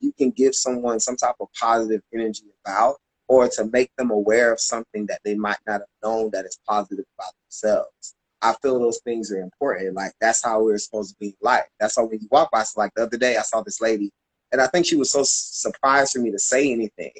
[0.00, 2.96] you can give someone some type of positive energy about,
[3.28, 6.58] or to make them aware of something that they might not have known that is
[6.66, 8.14] positive about themselves.
[8.42, 9.94] I feel those things are important.
[9.94, 11.64] Like that's how we're supposed to be life.
[11.80, 14.12] That's why when you walk by, so like the other day, I saw this lady,
[14.52, 17.12] and I think she was so surprised for me to say anything,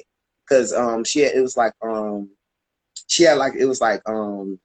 [0.47, 2.29] because um she had, it was like um
[3.07, 4.59] she had like it was like um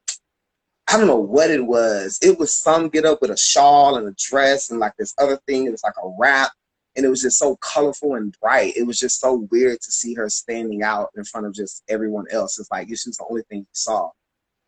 [0.88, 2.18] I don't know what it was.
[2.22, 5.38] It was some get up with a shawl and a dress and like this other
[5.46, 5.66] thing.
[5.66, 6.51] It was like a wrap,
[6.96, 8.77] and it was just so colorful and bright.
[8.77, 12.27] It was just so weird to see her standing out in front of just everyone
[12.31, 12.59] else.
[12.59, 14.11] It's like this was the only thing you saw.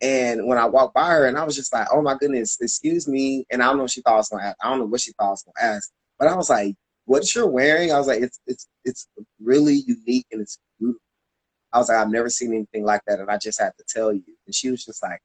[0.01, 3.07] And when I walked by her, and I was just like, "Oh my goodness, excuse
[3.07, 4.57] me." And I don't know she thought I was gonna ask.
[4.61, 7.33] I don't know what she thought I was gonna ask, but I was like, "What
[7.35, 9.07] you're wearing?" I was like, "It's it's it's
[9.41, 10.99] really unique and it's beautiful."
[11.73, 14.13] I was like, "I've never seen anything like that," and I just had to tell
[14.13, 14.23] you.
[14.45, 15.21] And she was just like,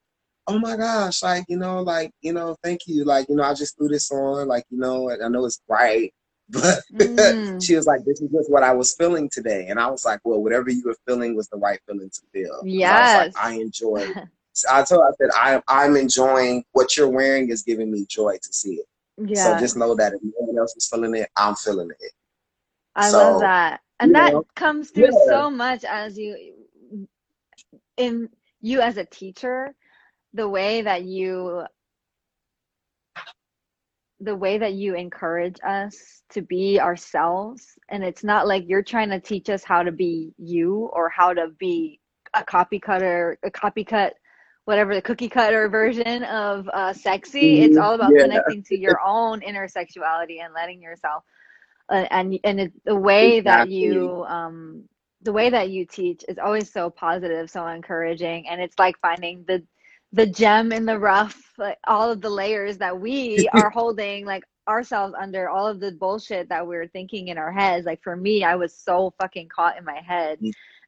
[0.46, 3.54] "Oh my gosh, like you know, like you know, thank you, like you know, I
[3.54, 6.12] just threw this on, like you know, and I know it's bright,
[6.50, 7.62] but." Mm.
[7.62, 10.20] she was like, "This is just what I was feeling today," and I was like,
[10.24, 13.14] "Well, whatever you were feeling was the right feeling to feel." 'Cause I Yes.
[13.14, 14.02] like, "I enjoy."
[14.70, 18.36] I told her, I said, "I I'm enjoying what you're wearing is giving me joy
[18.42, 18.86] to see it.
[19.26, 19.56] Yeah.
[19.56, 22.12] So just know that if no one else is feeling it, I'm feeling it."
[22.94, 23.80] I So, love that.
[24.00, 25.26] And that know, comes through yeah.
[25.26, 26.54] so much as you
[27.96, 28.28] in
[28.60, 29.74] you as a teacher,
[30.34, 31.64] the way that you
[34.20, 39.08] the way that you encourage us to be ourselves and it's not like you're trying
[39.08, 41.98] to teach us how to be you or how to be
[42.34, 44.10] a copy cutter a copycat
[44.70, 47.86] whatever the cookie cutter version of uh, sexy it's Mhm.
[47.86, 48.30] all about Yeah.
[48.30, 51.24] connecting to your own inner sexuality and letting yourself
[51.90, 54.84] uh, and and it, the way that you um
[55.22, 59.44] the way that you teach is always so positive so encouraging and it's like finding
[59.48, 59.62] the
[60.12, 64.44] the gem in the rough, like all of the layers that we are holding like
[64.68, 67.86] ourselves under all of the bullshit that we are thinking in our heads.
[67.86, 70.40] Like for me, I was so fucking caught in my head.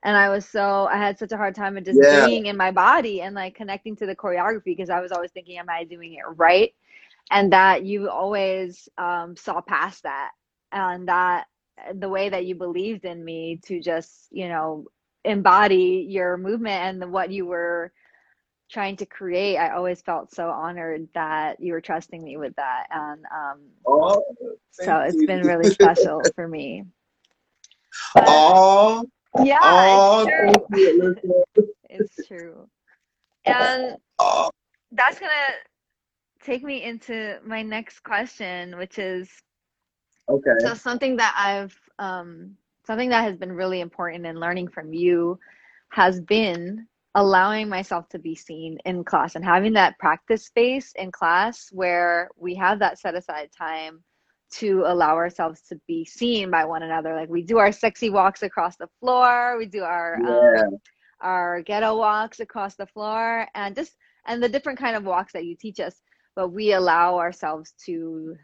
[0.05, 2.27] And I was so I had such a hard time of just yeah.
[2.27, 5.59] being in my body and like connecting to the choreography because I was always thinking,
[5.59, 6.75] Am I doing it right?
[7.31, 10.33] And that you always um, saw past that
[10.73, 11.47] and that
[11.95, 14.87] the way that you believed in me to just, you know,
[15.25, 17.93] embody your movement and what you were
[18.71, 22.87] trying to create, I always felt so honored that you were trusting me with that.
[22.91, 24.25] And um, oh,
[24.71, 25.27] so it's you.
[25.27, 26.85] been really special for me.
[28.17, 29.05] oh,
[29.43, 31.75] yeah, oh, it's true.
[31.89, 32.69] it's true.
[33.45, 33.97] And
[34.93, 39.31] that's going to take me into my next question, which is
[40.29, 40.51] okay.
[40.61, 45.39] So something that I've um, something that has been really important in learning from you
[45.91, 51.13] has been allowing myself to be seen in class and having that practice space in
[51.13, 54.03] class where we have that set aside time
[54.53, 57.15] to allow ourselves to be seen by one another.
[57.15, 59.57] Like we do our sexy walks across the floor.
[59.59, 60.63] We do our yeah.
[60.63, 60.79] um,
[61.21, 65.47] our ghetto walks across the floor and just and the different kind of walks that
[65.47, 66.01] you teach us.
[66.37, 68.37] But we allow ourselves to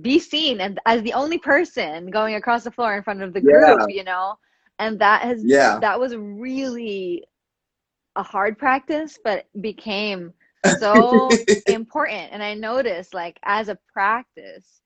[0.00, 3.40] be seen and as the only person going across the floor in front of the
[3.40, 3.86] group yeah.
[3.88, 4.36] you know?
[4.78, 5.78] And that has yeah.
[5.80, 7.24] that was really
[8.16, 10.32] a hard practice but became
[10.78, 11.30] so
[11.68, 12.32] important.
[12.32, 14.80] And i noticed like as a practice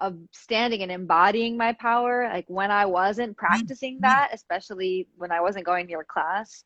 [0.00, 5.40] of standing and embodying my power like when i wasn't practicing that especially when i
[5.40, 6.64] wasn't going to your class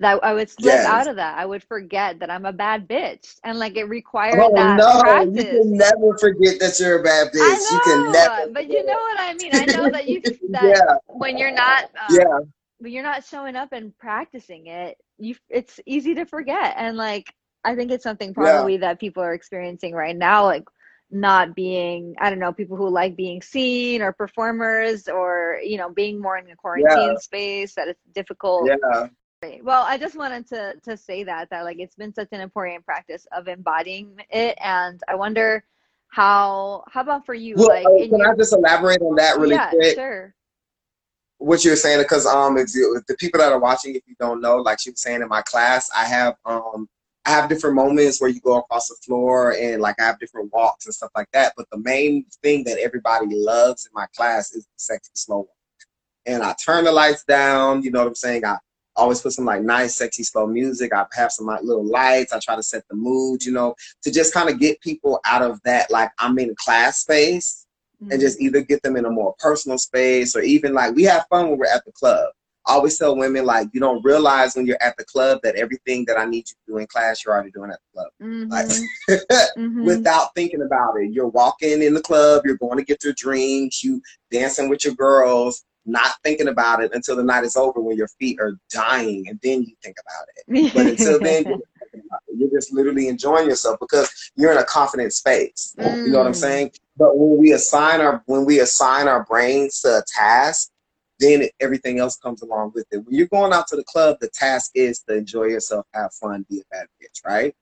[0.00, 0.86] that I would slip yes.
[0.86, 1.38] out of that.
[1.38, 5.00] I would forget that I'm a bad bitch, and like it required oh, that no,
[5.00, 5.44] practice.
[5.44, 7.38] You can never forget that you're a bad bitch.
[7.38, 8.52] Know, you can never.
[8.52, 9.50] But you know what I mean.
[9.54, 10.96] I know that you that yeah.
[11.06, 11.84] when you're not.
[11.84, 12.38] Um, yeah.
[12.80, 17.26] When you're not showing up and practicing it, you it's easy to forget, and like
[17.64, 18.80] I think it's something probably yeah.
[18.80, 20.62] that people are experiencing right now, like
[21.10, 25.88] not being i don't know people who like being seen or performers or you know
[25.88, 27.16] being more in a quarantine yeah.
[27.16, 29.08] space that it's difficult yeah
[29.62, 32.84] well, I just wanted to to say that that like it's been such an important
[32.84, 35.64] practice of embodying it, and I wonder
[36.08, 37.54] how how about for you?
[37.56, 38.32] Well, like, uh, can your...
[38.32, 39.96] I just elaborate on that really yeah, quick?
[39.96, 40.34] Sure.
[41.38, 44.40] What you're saying, because um, if you, the people that are watching, if you don't
[44.40, 46.88] know, like she was saying in my class, I have um,
[47.24, 50.52] I have different moments where you go across the floor and like I have different
[50.52, 51.52] walks and stuff like that.
[51.56, 55.48] But the main thing that everybody loves in my class is the sexy slow walk.
[56.26, 58.44] And I turn the lights down, you know what I'm saying?
[58.44, 58.58] I
[58.96, 60.92] always put some like nice, sexy, slow music.
[60.92, 62.32] I have some like little lights.
[62.32, 65.42] I try to set the mood, you know, to just kind of get people out
[65.42, 67.66] of that like I'm in class space
[68.02, 68.12] mm-hmm.
[68.12, 71.26] and just either get them in a more personal space or even like we have
[71.30, 72.30] fun when we're at the club.
[72.68, 76.04] I always tell women like you don't realize when you're at the club that everything
[76.06, 78.08] that I need you to do in class you're already doing at the club.
[78.22, 78.50] Mm-hmm.
[78.50, 78.66] Like
[79.58, 79.84] mm-hmm.
[79.84, 81.12] without thinking about it.
[81.12, 84.94] You're walking in the club, you're going to get your drinks, you dancing with your
[84.94, 89.26] girls, not thinking about it until the night is over when your feet are dying
[89.28, 90.74] and then you think about it.
[90.74, 91.58] But until then, you're,
[92.36, 95.74] you're, just literally enjoying yourself because you're in a confident space.
[95.78, 96.04] Mm.
[96.04, 96.36] You know what I'm mm.
[96.36, 96.72] saying?
[96.96, 100.70] But when we assign our when we assign our brains to a task,
[101.20, 102.98] then everything else comes along with it.
[102.98, 106.46] When you're going out to the club, the task is to enjoy yourself, have fun,
[106.48, 107.54] be a bad bitch, right?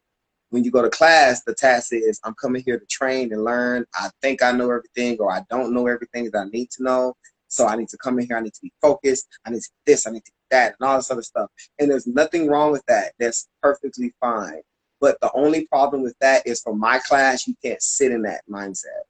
[0.51, 3.85] When you go to class, the task is I'm coming here to train and learn.
[3.95, 7.15] I think I know everything or I don't know everything that I need to know.
[7.49, 8.37] So I need to come in here.
[8.37, 9.27] I need to be focused.
[9.45, 10.07] I need to this.
[10.07, 11.51] I need to that, and all this other stuff.
[11.79, 13.13] And there's nothing wrong with that.
[13.19, 14.61] That's perfectly fine.
[15.01, 18.43] But the only problem with that is for my class, you can't sit in that
[18.51, 19.03] mindset.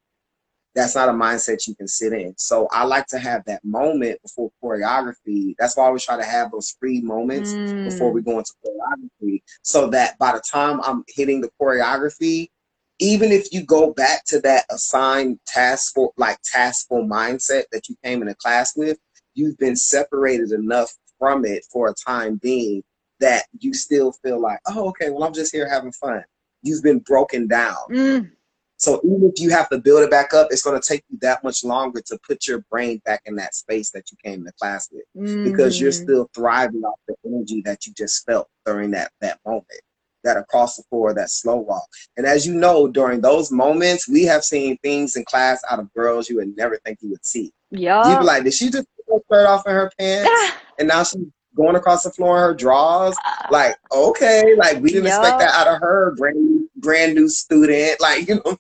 [0.77, 2.35] That's not a mindset you can sit in.
[2.37, 5.57] So I like to have that moment before choreography.
[5.59, 7.91] That's why I always try to have those free moments mm.
[7.91, 9.43] before we go into choreography.
[9.63, 12.51] So that by the time I'm hitting the choreography,
[12.99, 18.23] even if you go back to that assigned taskful like taskful mindset that you came
[18.23, 18.99] into class with
[19.35, 22.83] you've been separated enough from it for a time being
[23.21, 26.23] that you still feel like oh okay well i'm just here having fun
[26.63, 28.31] you've been broken down mm.
[28.79, 31.19] So even if you have to build it back up it's going to take you
[31.21, 34.53] that much longer to put your brain back in that space that you came to
[34.53, 35.45] class with mm.
[35.45, 36.03] because you're mm.
[36.03, 39.81] still thriving off the energy that you just felt during that that moment
[40.27, 41.89] that across the floor, that slow walk.
[42.17, 45.93] And as you know, during those moments, we have seen things in class out of
[45.95, 47.53] girls you would never think you would see.
[47.71, 48.07] Yeah.
[48.11, 50.31] You'd be like, did she just take her shirt off in her pants?
[50.79, 51.25] and now she's
[51.57, 53.17] going across the floor in her drawers.
[53.51, 55.21] Like, okay, like we didn't yep.
[55.21, 58.01] expect that out of her, brand brand new student.
[58.01, 58.59] Like, you know,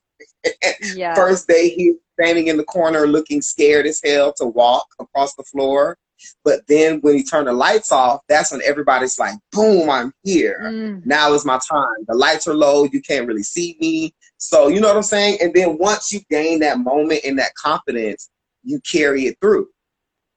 [0.94, 1.14] yeah.
[1.14, 5.44] first day he's standing in the corner looking scared as hell to walk across the
[5.44, 5.98] floor.
[6.44, 10.60] But then when you turn the lights off, that's when everybody's like, boom, I'm here.
[10.64, 11.04] Mm.
[11.04, 12.04] Now is my time.
[12.08, 12.84] The lights are low.
[12.84, 14.14] You can't really see me.
[14.38, 15.38] So, you know what I'm saying?
[15.42, 18.30] And then once you gain that moment and that confidence,
[18.62, 19.68] you carry it through.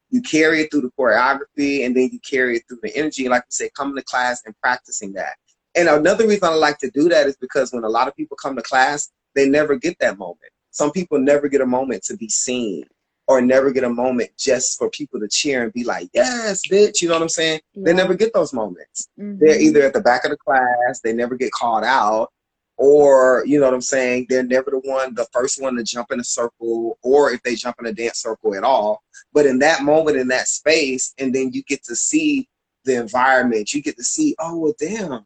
[0.09, 3.29] You carry it through the choreography and then you carry it through the energy.
[3.29, 5.35] Like you say, coming to class and practicing that.
[5.75, 8.35] And another reason I like to do that is because when a lot of people
[8.41, 10.51] come to class, they never get that moment.
[10.71, 12.83] Some people never get a moment to be seen
[13.27, 17.01] or never get a moment just for people to cheer and be like, yes, bitch.
[17.01, 17.61] You know what I'm saying?
[17.73, 17.83] Yeah.
[17.85, 19.07] They never get those moments.
[19.19, 19.37] Mm-hmm.
[19.39, 22.31] They're either at the back of the class, they never get called out,
[22.77, 24.25] or, you know what I'm saying?
[24.29, 27.55] They're never the one, the first one to jump in a circle, or if they
[27.55, 29.03] jump in a dance circle at all.
[29.31, 32.49] But in that moment, in that space, and then you get to see
[32.85, 35.25] the environment, you get to see, oh, well, damn,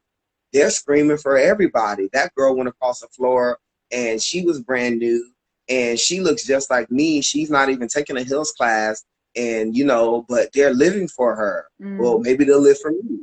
[0.51, 2.09] they're screaming for everybody.
[2.11, 3.59] That girl went across the floor
[3.93, 5.33] and she was brand new
[5.69, 7.21] and she looks just like me.
[7.21, 9.03] She's not even taking a Heels class,
[9.35, 11.67] and you know, but they're living for her.
[11.81, 11.99] Mm.
[11.99, 13.19] Well, maybe they'll live for me.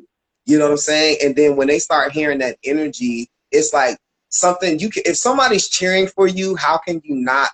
[0.47, 1.19] You know what I'm saying?
[1.23, 3.99] And then when they start hearing that energy, it's like
[4.31, 5.03] something you can.
[5.07, 7.51] If somebody's cheering for you, how can you not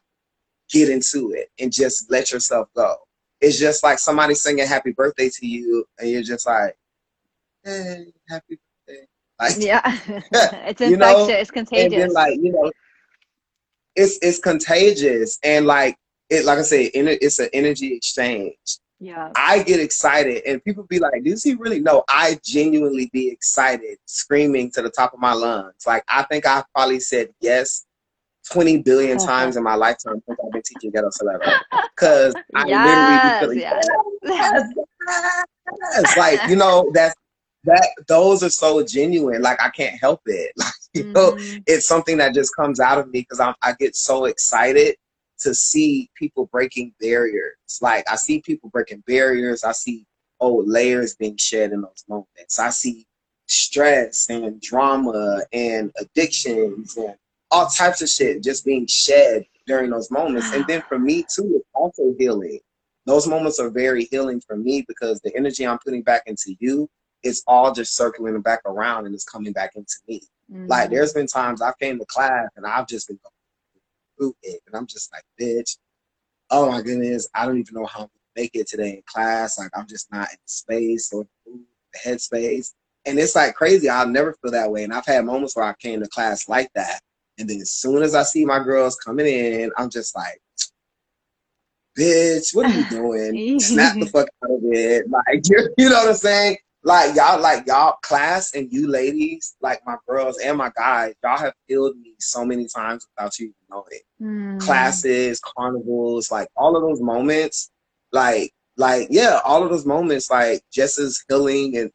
[0.71, 2.97] get into it and just let yourself go?
[3.41, 6.77] It's just like somebody singing "Happy Birthday" to you, and you're just like,
[7.65, 9.07] "Hey, happy birthday!"
[9.39, 10.91] Like, yeah, it's infectious.
[10.91, 11.29] You know?
[11.29, 11.93] It's contagious.
[11.93, 12.71] And then, like you know,
[13.97, 15.97] it's it's contagious and like
[16.31, 18.57] it like I say, it's an energy exchange.
[18.99, 19.31] Yeah.
[19.37, 22.03] I get excited and people be like, does he really know?
[22.09, 25.87] I genuinely be excited, screaming to the top of my lungs.
[25.87, 27.85] Like I think I probably said yes
[28.51, 31.53] 20 billion times in my lifetime since I've been teaching ghetto celebrity.
[31.97, 33.83] Cause I yes, literally be feeling
[34.25, 34.67] yes.
[35.93, 36.17] yes.
[36.17, 37.15] like, you know, that's
[37.65, 39.43] that those are so genuine.
[39.43, 40.53] Like I can't help it.
[40.67, 41.13] Like you mm-hmm.
[41.13, 44.97] know, it's something that just comes out of me because I I get so excited
[45.41, 47.79] to see people breaking barriers.
[47.81, 49.65] Like I see people breaking barriers.
[49.65, 50.07] I see
[50.41, 52.59] old layers being shed in those moments.
[52.59, 53.07] I see
[53.47, 57.15] stress and drama and addictions and
[57.51, 60.53] all types of shit just being shed during those moments.
[60.53, 62.61] And then for me too, it's also healing.
[63.05, 66.89] Those moments are very healing for me because the energy I'm putting back into you
[67.23, 70.23] is all just circling back around and it's coming back into me.
[70.53, 70.67] Mm-hmm.
[70.69, 74.77] Like there's been times I came to class and I've just been going it and
[74.77, 75.77] I'm just like, bitch,
[76.51, 79.59] oh my goodness, I don't even know how I'm gonna make it today in class.
[79.59, 82.73] Like I'm just not in the space or the headspace.
[83.05, 83.89] And it's like crazy.
[83.89, 84.85] I'll never feel that way.
[84.85, 87.01] And I've had moments where I came to class like that.
[87.39, 90.41] And then as soon as I see my girls coming in, I'm just like,
[91.99, 93.61] bitch, what are you doing?
[93.61, 95.09] Snap the fuck out of it.
[95.09, 95.43] Like,
[95.79, 96.57] you know what I'm saying?
[96.87, 101.37] Like y'all like y'all class and you ladies like my girls and my guys y'all
[101.37, 104.61] have healed me so many times without you even knowing mm.
[104.61, 107.73] classes carnivals like all of those moments
[108.13, 111.91] like like yeah all of those moments like just as healing and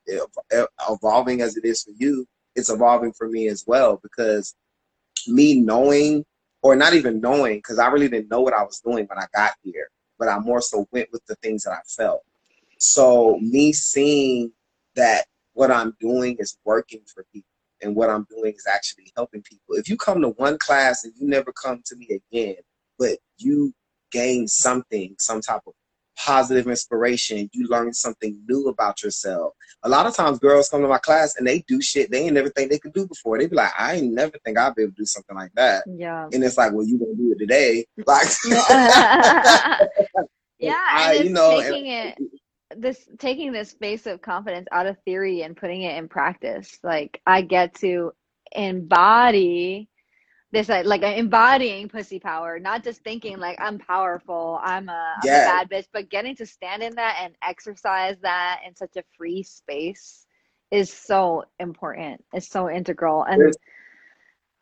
[0.90, 2.26] evolving as it is for you
[2.58, 4.56] it's evolving for me as well because
[5.26, 6.26] me knowing
[6.64, 9.26] or not even knowing because i really didn't know what i was doing when i
[9.34, 9.90] got here
[10.20, 12.24] but i more so went with the things that i felt
[12.78, 14.52] so me seeing
[14.96, 17.48] that what I'm doing is working for people
[17.82, 19.76] and what I'm doing is actually helping people.
[19.76, 22.58] If you come to one class and you never come to me again,
[22.98, 23.74] but you
[24.12, 25.74] gain something, some type of
[26.18, 29.54] positive inspiration, you learn something new about yourself.
[29.84, 32.36] A lot of times girls come to my class and they do shit they ain't
[32.36, 33.40] never think they could do before.
[33.40, 35.84] They be like, I ain't never think I'll be able to do something like that.
[35.88, 36.28] Yeah.
[36.32, 37.86] And it's like, well, you gonna do it today.
[38.06, 38.28] Like
[40.62, 42.41] Yeah, I, you know, taking and, it
[42.78, 47.22] this taking this space of confidence out of theory and putting it in practice like
[47.26, 48.12] i get to
[48.54, 49.88] embody
[50.52, 55.34] this like, embodying pussy power not just thinking like i'm powerful i'm a, yeah.
[55.34, 58.98] I'm a bad bitch but getting to stand in that and exercise that in such
[58.98, 60.26] a free space
[60.72, 63.58] is so important it's so integral and it's,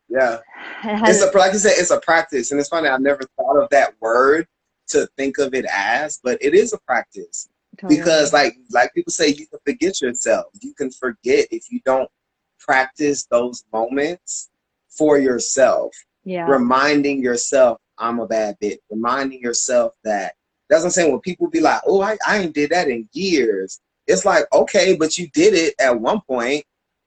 [0.08, 0.38] yeah
[0.84, 3.22] it has, it's a like you said it's a practice and it's funny i've never
[3.36, 4.46] thought of that word
[4.86, 7.48] to think of it as but it is a practice
[7.80, 7.98] Totally.
[7.98, 10.46] Because like like people say, you can forget yourself.
[10.60, 12.10] You can forget if you don't
[12.58, 14.50] practice those moments
[14.88, 15.92] for yourself.
[16.24, 16.46] Yeah.
[16.46, 18.78] Reminding yourself, I'm a bad bitch.
[18.90, 20.34] Reminding yourself that
[20.68, 21.10] that's what I'm saying.
[21.10, 23.80] When people be like, oh, I, I ain't did that in years.
[24.06, 26.64] It's like, okay, but you did it at one point.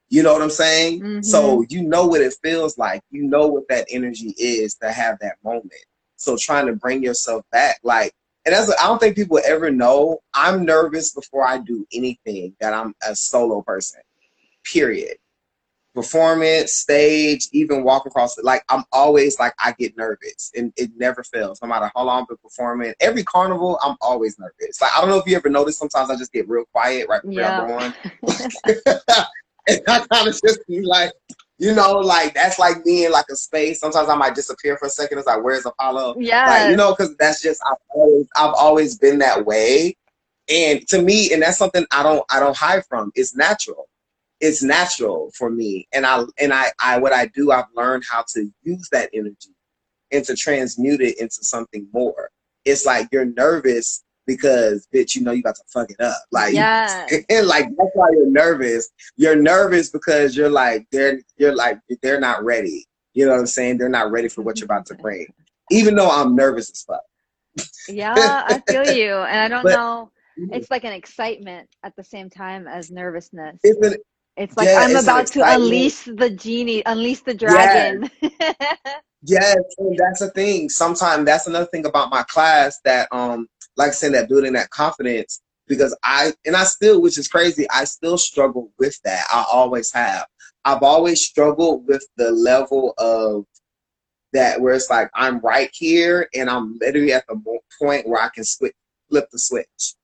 [0.10, 1.02] You know what I'm saying?
[1.02, 1.22] Mm-hmm.
[1.22, 3.02] So you know what it feels like.
[3.10, 5.74] You know what that energy is to have that moment.
[6.16, 8.14] So trying to bring yourself back, like
[8.46, 10.20] and that's I don't think people ever know.
[10.34, 14.02] I'm nervous before I do anything that I'm a solo person.
[14.64, 15.18] Period.
[15.94, 18.46] performance, stage, even walk across it.
[18.46, 21.62] Like I'm always like I get nervous and it never fails.
[21.62, 22.94] No matter how long I've been performing.
[23.00, 24.82] Every carnival, I'm always nervous.
[24.82, 27.22] Like I don't know if you ever noticed sometimes I just get real quiet right
[27.22, 27.62] before yeah.
[27.62, 27.94] I go on.
[29.68, 31.12] and I kind of just be like,
[31.58, 33.80] you know, like that's like me in like a space.
[33.80, 35.18] Sometimes I might disappear for a second.
[35.18, 36.16] It's like, where's Apollo?
[36.20, 36.46] Yeah.
[36.46, 39.96] Like, you know, because that's just I've always I've always been that way.
[40.50, 43.12] And to me, and that's something I don't I don't hide from.
[43.16, 43.88] It's natural
[44.44, 48.26] it's natural for me and i and I, I what i do i've learned how
[48.34, 49.56] to use that energy
[50.12, 52.30] and to transmute it into something more
[52.66, 56.18] it's like you're nervous because bitch you know you got to fuck it up.
[56.32, 57.08] Like yeah.
[57.30, 58.90] and like that's why you're nervous.
[59.16, 62.86] You're nervous because you're like they're you're like they're not ready.
[63.14, 63.78] You know what i'm saying?
[63.78, 65.28] They're not ready for what you're about to bring.
[65.72, 67.68] Even though i'm nervous as fuck.
[67.88, 69.14] Yeah i feel you.
[69.14, 73.60] And i don't but, know it's like an excitement at the same time as nervousness.
[74.36, 78.10] It's like yeah, I'm it's about to unleash the genie, unleash the dragon.
[79.26, 79.56] Yes.
[79.56, 80.68] yes, that's the thing.
[80.68, 83.48] Sometimes that's another thing about my class that um
[83.78, 87.86] like said, that building that confidence because I and I still, which is crazy, I
[87.86, 89.26] still struggle with that.
[89.32, 90.26] I always have.
[90.66, 93.46] I've always struggled with the level of
[94.34, 97.42] that where it's like I'm right here and I'm literally at the
[97.82, 98.74] point where I can switch,
[99.10, 99.96] flip the switch.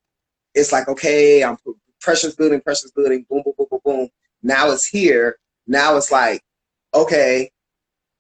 [0.56, 1.58] It's like okay, I'm
[2.02, 4.10] pressure's building, pressure's building, boom, boom, boom, boom, boom.
[4.42, 5.38] Now it's here.
[5.68, 6.42] Now it's like,
[6.94, 7.52] okay,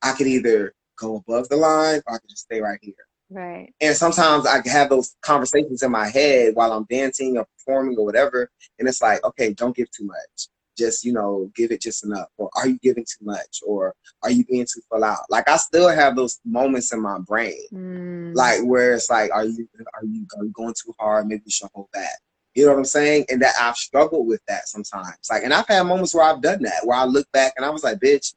[0.02, 2.94] I could either go above the line or I could just stay right here.
[3.30, 3.74] Right.
[3.80, 8.06] And sometimes I have those conversations in my head while I'm dancing or performing or
[8.06, 8.50] whatever.
[8.80, 10.48] And it's like, okay, don't give too much.
[10.78, 12.30] Just, you know, give it just enough.
[12.38, 13.60] Or are you giving too much?
[13.68, 15.20] Or are you being too full out?
[15.30, 17.62] Like I still have those moments in my brain.
[17.74, 18.36] Mm.
[18.36, 21.28] Like where it's like, are you are you going too hard?
[21.28, 22.18] Maybe you should hold back.
[22.56, 23.26] You know what I'm saying?
[23.30, 25.30] And that I've struggled with that sometimes.
[25.30, 27.70] Like, and I've had moments where I've done that, where I look back and I
[27.70, 28.34] was like, bitch,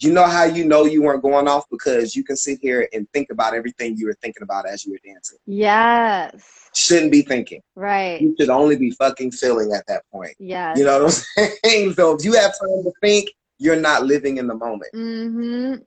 [0.00, 3.06] you know how you know you weren't going off because you can sit here and
[3.12, 5.38] think about everything you were thinking about as you were dancing.
[5.46, 6.70] Yes.
[6.74, 7.60] Shouldn't be thinking.
[7.74, 8.20] Right.
[8.20, 10.34] You should only be fucking feeling at that point.
[10.38, 10.78] Yes.
[10.78, 11.94] You know what I'm saying?
[11.94, 14.90] so if you have time to think, you're not living in the moment.
[14.94, 15.82] Mm-hmm.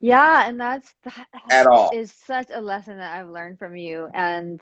[0.00, 4.08] Yeah, and that's that at all is such a lesson that I've learned from you.
[4.14, 4.60] And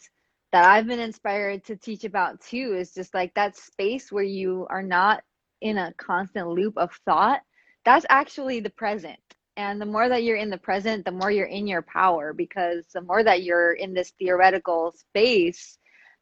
[0.53, 4.67] that I've been inspired to teach about too is just like that space where you
[4.71, 5.23] are not
[5.61, 7.41] in a constant loop of thought.
[7.89, 9.19] That's actually the present.
[9.57, 12.85] And the more that you're in the present, the more you're in your power because
[12.93, 15.79] the more that you're in this theoretical space,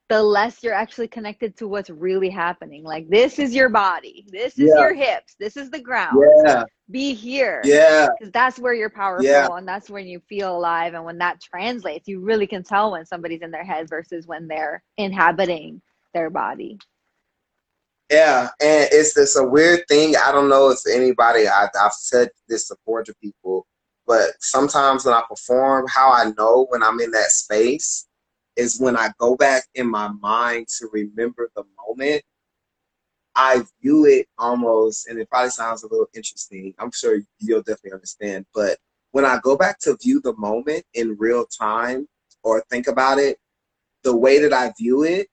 [0.08, 2.84] the less you're actually connected to what's really happening.
[2.84, 4.80] Like this is your body, this is yeah.
[4.80, 6.16] your hips, this is the ground.
[6.44, 6.62] Yeah.
[6.88, 7.62] Be here.
[7.64, 8.10] Yeah.
[8.16, 9.48] Because that's where you're powerful yeah.
[9.50, 10.94] and that's when you feel alive.
[10.94, 14.46] And when that translates, you really can tell when somebody's in their head versus when
[14.46, 15.82] they're inhabiting
[16.14, 16.78] their body.
[18.10, 20.14] Yeah, and it's this a weird thing.
[20.16, 23.66] I don't know if anybody I, I've said this before to people,
[24.06, 28.06] but sometimes when I perform, how I know when I'm in that space
[28.54, 32.22] is when I go back in my mind to remember the moment,
[33.34, 36.74] I view it almost, and it probably sounds a little interesting.
[36.78, 38.46] I'm sure you'll definitely understand.
[38.54, 38.78] But
[39.10, 42.06] when I go back to view the moment in real time
[42.44, 43.38] or think about it,
[44.04, 45.28] the way that I view it,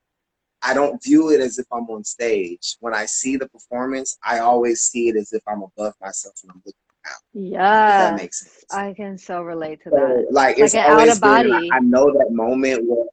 [0.63, 2.77] I don't view it as if I'm on stage.
[2.79, 6.51] When I see the performance, I always see it as if I'm above myself and
[6.51, 7.21] I'm looking out.
[7.33, 8.65] Yeah, that makes sense.
[8.71, 10.27] I can so relate to so, that.
[10.31, 11.69] Like it's, it's always body.
[11.71, 13.05] I know that moment where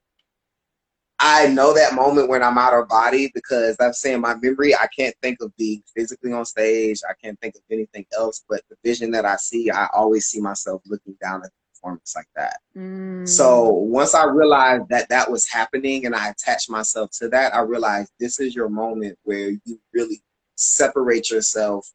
[1.23, 4.87] I know that moment when I'm out of body because I'm saying my memory, I
[4.97, 7.01] can't think of being physically on stage.
[7.07, 10.41] I can't think of anything else, but the vision that I see, I always see
[10.41, 12.59] myself looking down at the performance like that.
[12.77, 13.29] Mm.
[13.29, 17.61] So once I realized that that was happening and I attached myself to that, I
[17.61, 20.23] realized this is your moment where you really
[20.57, 21.91] separate yourself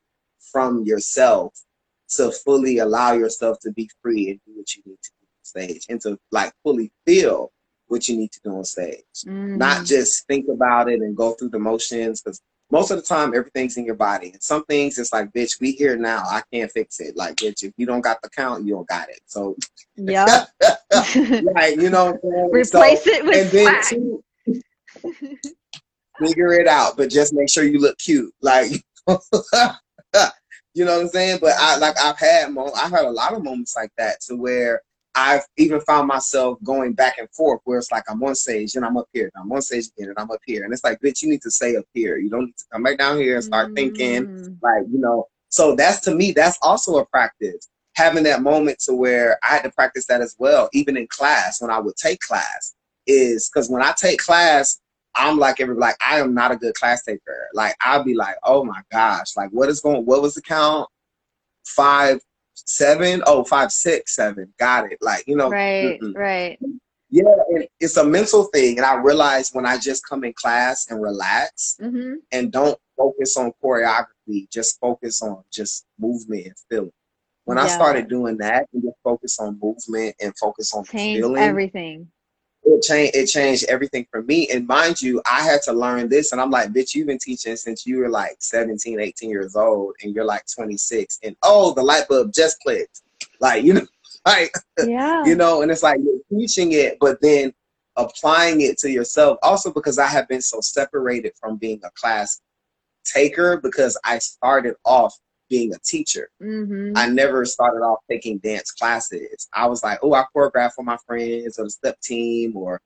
[0.51, 1.53] from yourself
[2.09, 5.43] to fully allow yourself to be free and do what you need to do on
[5.43, 7.51] stage and to like fully feel
[7.87, 9.03] what you need to do on stage.
[9.25, 9.57] Mm.
[9.57, 12.41] Not just think about it and go through the motions because
[12.71, 14.31] most of the time everything's in your body.
[14.31, 16.23] And some things it's like, bitch, we here now.
[16.25, 17.15] I can't fix it.
[17.15, 19.19] Like, bitch, if you don't got the count, you don't got it.
[19.25, 19.55] So
[19.95, 20.45] Yeah.
[21.55, 22.17] right, you know
[22.51, 24.21] Replace so, it with and then
[26.23, 28.33] figure it out, but just make sure you look cute.
[28.41, 28.71] Like
[30.73, 31.39] you know what I'm saying?
[31.41, 34.35] But I like I've had mo- I've had a lot of moments like that to
[34.35, 34.81] where
[35.15, 38.85] I've even found myself going back and forth where it's like I'm on stage and
[38.85, 40.63] I'm up here, and I'm on stage again and I'm up here.
[40.63, 42.17] And it's like, bitch, you need to stay up here.
[42.17, 43.75] You don't need to come back down here and start mm.
[43.75, 45.27] thinking, like, you know.
[45.49, 47.69] So that's to me, that's also a practice.
[47.95, 51.61] Having that moment to where I had to practice that as well, even in class
[51.61, 52.75] when I would take class,
[53.07, 54.81] is because when I take class,
[55.15, 57.47] I'm like every like I am not a good class taker.
[57.53, 60.05] Like I'll be like, oh my gosh, like what is going?
[60.05, 60.89] What was the count?
[61.65, 62.19] Five,
[62.55, 64.53] seven, oh five, six, seven.
[64.59, 64.97] Got it.
[65.01, 66.15] Like you know, right, mm-mm.
[66.15, 66.59] right.
[67.09, 67.23] Yeah,
[67.79, 71.77] it's a mental thing, and I realize when I just come in class and relax
[71.81, 72.15] mm-hmm.
[72.31, 76.91] and don't focus on choreography, just focus on just movement and feeling.
[77.45, 77.65] When yeah.
[77.65, 82.07] I started doing that and just focus on movement and focus on Change feeling everything
[82.65, 84.47] it changed it changed everything for me.
[84.49, 87.55] And mind you i had to learn this and i'm like bitch you've been teaching
[87.55, 91.83] since you were like 17 18 years old and you're like 26 and oh the
[91.83, 93.01] light bulb just clicked.
[93.39, 93.87] Like you know
[94.25, 94.53] like
[94.85, 95.23] yeah.
[95.25, 97.53] you know and it's like you're teaching it but then
[97.97, 99.37] applying it to yourself.
[99.43, 102.41] Also because i have been so separated from being a class
[103.05, 105.15] taker because i started off
[105.49, 106.29] being a teacher.
[106.41, 106.93] Mm-hmm.
[106.95, 109.47] I never started off taking dance classes.
[109.53, 112.81] I was like, oh, I choreograph for my friends or the step team or,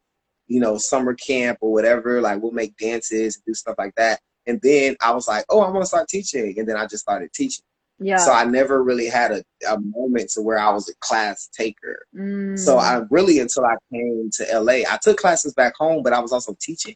[0.47, 2.21] you know, summer camp or whatever.
[2.21, 4.19] Like we'll make dances and do stuff like that.
[4.47, 6.55] And then I was like, oh, I'm gonna start teaching.
[6.57, 7.63] And then I just started teaching.
[7.99, 8.17] Yeah.
[8.17, 12.05] So I never really had a, a moment to where I was a class taker.
[12.15, 12.57] Mm.
[12.57, 16.19] So I really until I came to LA, I took classes back home, but I
[16.19, 16.95] was also teaching.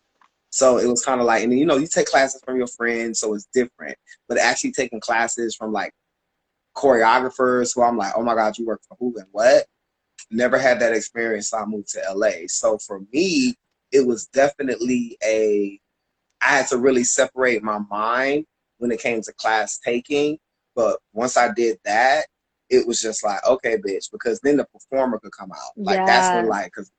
[0.53, 3.19] So it was kind of like, and you know, you take classes from your friends,
[3.19, 3.97] so it's different.
[4.29, 5.91] But actually taking classes from like
[6.77, 9.65] choreographers who I'm like, oh my God, you work for who and what?
[10.29, 11.49] Never had that experience.
[11.49, 12.45] So I moved to LA.
[12.45, 13.55] So for me,
[13.91, 15.79] it was definitely a,
[16.39, 18.45] I had to really separate my mind
[18.77, 20.37] when it came to class taking.
[20.75, 22.27] But once I did that,
[22.69, 25.71] it was just like, okay, bitch, because then the performer could come out.
[25.77, 26.05] Like yeah.
[26.05, 26.91] that's when like, cause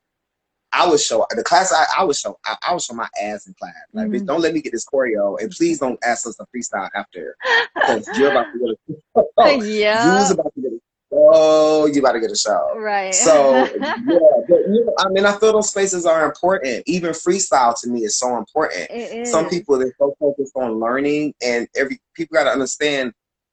[0.74, 1.72] I would show the class.
[1.72, 2.38] I, I would show.
[2.44, 3.74] I, I would show my ass in class.
[3.92, 4.16] Like, mm-hmm.
[4.16, 7.36] bitch, don't let me get this choreo, and please don't ask us to freestyle after
[7.74, 9.24] because you're about to get a.
[9.38, 10.24] oh, yeah.
[10.26, 10.78] You're about to get a.
[11.16, 12.76] Oh, you about to get a show.
[12.76, 13.14] Right.
[13.14, 16.82] So yeah, but you know, I mean, I feel those spaces are important.
[16.86, 19.28] Even freestyle to me is so important.
[19.28, 23.12] Some people they're so focused on learning, and every people got to understand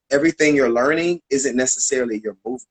[0.09, 2.67] everything you're learning isn't necessarily your movement.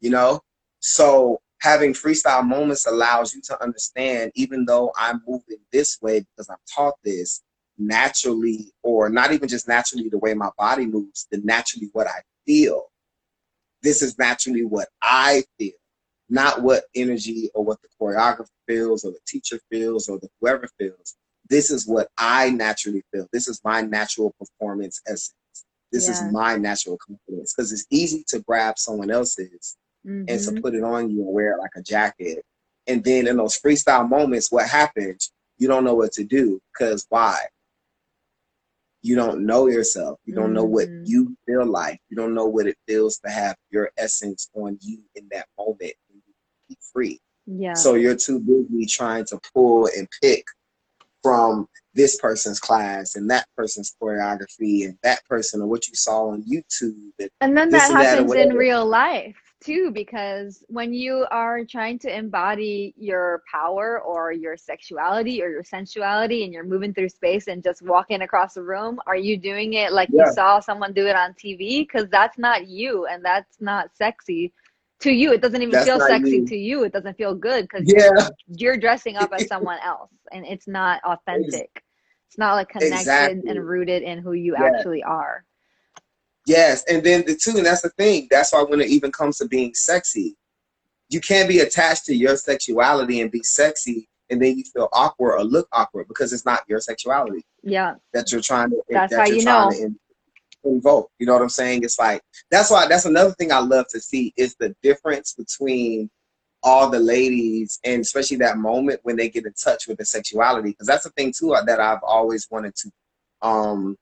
[0.00, 0.40] You know,
[0.80, 6.50] so having freestyle moments allows you to understand, even though I'm moving this way because
[6.50, 7.40] I'm taught this
[7.78, 12.20] naturally, or not even just naturally the way my body moves, the naturally what I
[12.44, 12.86] feel.
[13.80, 15.72] This is naturally what I feel,
[16.28, 20.68] not what energy or what the choreographer feels or the teacher feels or the whoever
[20.78, 21.16] feels.
[21.48, 23.28] This is what I naturally feel.
[23.32, 25.34] This is my natural performance essence.
[25.92, 26.14] This yeah.
[26.14, 29.76] is my natural confidence because it's easy to grab someone else's
[30.06, 30.24] mm-hmm.
[30.28, 30.60] and to mm-hmm.
[30.60, 32.44] put it on you and wear it like a jacket.
[32.86, 35.32] And then in those freestyle moments, what happens?
[35.58, 37.38] You don't know what to do because why?
[39.02, 40.18] You don't know yourself.
[40.24, 40.54] You don't mm-hmm.
[40.54, 41.04] know what mm-hmm.
[41.06, 42.00] you feel like.
[42.08, 45.92] You don't know what it feels to have your essence on you in that moment.
[46.68, 47.20] Be free.
[47.46, 47.74] Yeah.
[47.74, 50.44] So you're too busy trying to pull and pick
[51.22, 56.28] from this person's class and that person's choreography and that person or what you saw
[56.28, 56.94] on YouTube.
[57.18, 61.98] And, and then that happens that in real life too because when you are trying
[61.98, 67.46] to embody your power or your sexuality or your sensuality and you're moving through space
[67.46, 70.24] and just walking across the room are you doing it like yeah.
[70.26, 74.52] you saw someone do it on tv because that's not you and that's not sexy
[75.00, 76.46] to you it doesn't even that's feel sexy you.
[76.46, 78.04] to you it doesn't feel good because yeah.
[78.04, 81.82] you're, you're, dressing up as someone else and it's not authentic
[82.28, 83.50] it's not like connected exactly.
[83.50, 84.64] and rooted in who you yeah.
[84.64, 85.44] actually are
[86.46, 88.26] Yes, and then the two, and that's the thing.
[88.30, 90.36] That's why when it even comes to being sexy,
[91.08, 95.36] you can't be attached to your sexuality and be sexy, and then you feel awkward
[95.36, 97.44] or look awkward because it's not your sexuality.
[97.62, 98.82] Yeah, that you're trying to.
[98.90, 99.70] That's that how you know.
[99.70, 99.96] In,
[100.64, 101.10] invoke.
[101.18, 101.82] You know what I'm saying?
[101.84, 106.10] It's like that's why that's another thing I love to see is the difference between
[106.62, 110.70] all the ladies and especially that moment when they get in touch with the sexuality
[110.70, 112.90] because that's the thing too that I've always wanted to
[113.42, 113.96] um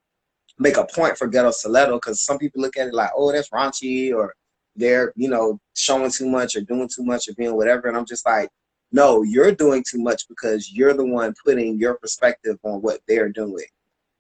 [0.61, 3.49] make a point for ghetto stiletto because some people look at it like, oh, that's
[3.49, 4.35] raunchy or
[4.77, 7.89] they're, you know, showing too much or doing too much or being whatever.
[7.89, 8.51] And I'm just like,
[8.93, 13.31] no, you're doing too much because you're the one putting your perspective on what they're
[13.31, 13.65] doing.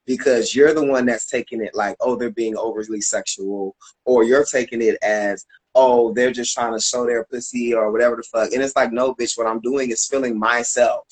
[0.06, 3.76] Because you're the one that's taking it like, oh, they're being overly sexual,
[4.06, 8.16] or you're taking it as, oh, they're just trying to show their pussy or whatever
[8.16, 8.50] the fuck.
[8.52, 11.04] And it's like, no, bitch, what I'm doing is feeling myself.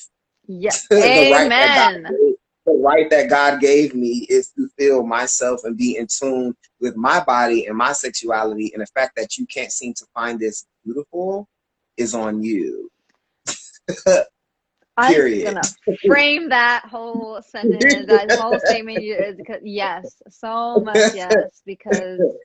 [0.49, 0.87] Yes.
[0.93, 2.05] Amen.
[2.05, 2.38] Right
[2.69, 6.97] the right that God gave me is to feel myself and be in tune with
[6.97, 8.73] my body and my sexuality.
[8.75, 11.49] And the fact that you can't seem to find this beautiful
[11.97, 12.91] is on you.
[15.03, 15.47] Period.
[15.49, 15.75] I'm gonna
[16.07, 19.05] frame that whole sentence, that whole statement.
[19.63, 22.37] Yes, so much yes, because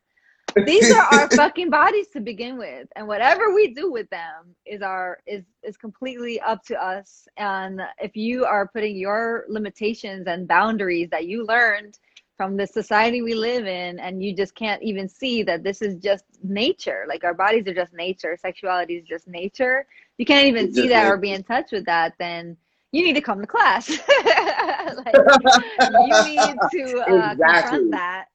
[0.66, 4.82] these are our fucking bodies to begin with, and whatever we do with them is
[4.82, 7.28] our is is completely up to us.
[7.38, 11.98] And if you are putting your limitations and boundaries that you learned
[12.38, 15.96] from the society we live in and you just can't even see that this is
[15.98, 19.86] just nature like our bodies are just nature sexuality is just nature
[20.18, 22.58] you can't even see that or be in touch with that then
[22.92, 23.90] you need to come to class
[24.26, 25.16] like,
[26.06, 27.38] you need to uh, exactly.
[27.38, 28.26] confront that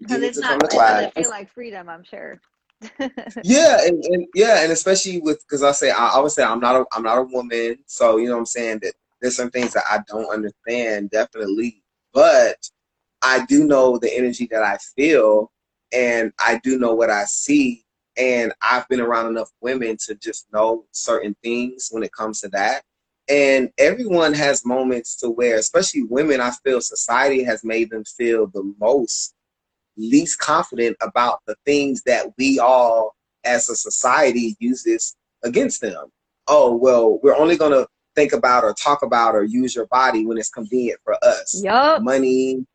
[0.00, 2.40] because it's not it doesn't feel like freedom i'm sure
[3.44, 6.60] yeah and, and, yeah and especially with because i say I, I would say i'm
[6.60, 9.50] not a i'm not a woman so you know what i'm saying that there's some
[9.50, 11.82] things that i don't understand definitely
[12.14, 12.56] but
[13.22, 15.50] I do know the energy that I feel
[15.92, 17.84] and I do know what I see.
[18.16, 22.48] And I've been around enough women to just know certain things when it comes to
[22.48, 22.82] that.
[23.28, 28.48] And everyone has moments to where, especially women, I feel society has made them feel
[28.48, 29.34] the most
[30.00, 36.06] least confident about the things that we all as a society uses against them.
[36.48, 40.26] Oh, well, we're only going to think about or talk about or use your body
[40.26, 41.60] when it's convenient for us.
[41.62, 42.02] Yep.
[42.02, 42.66] Money,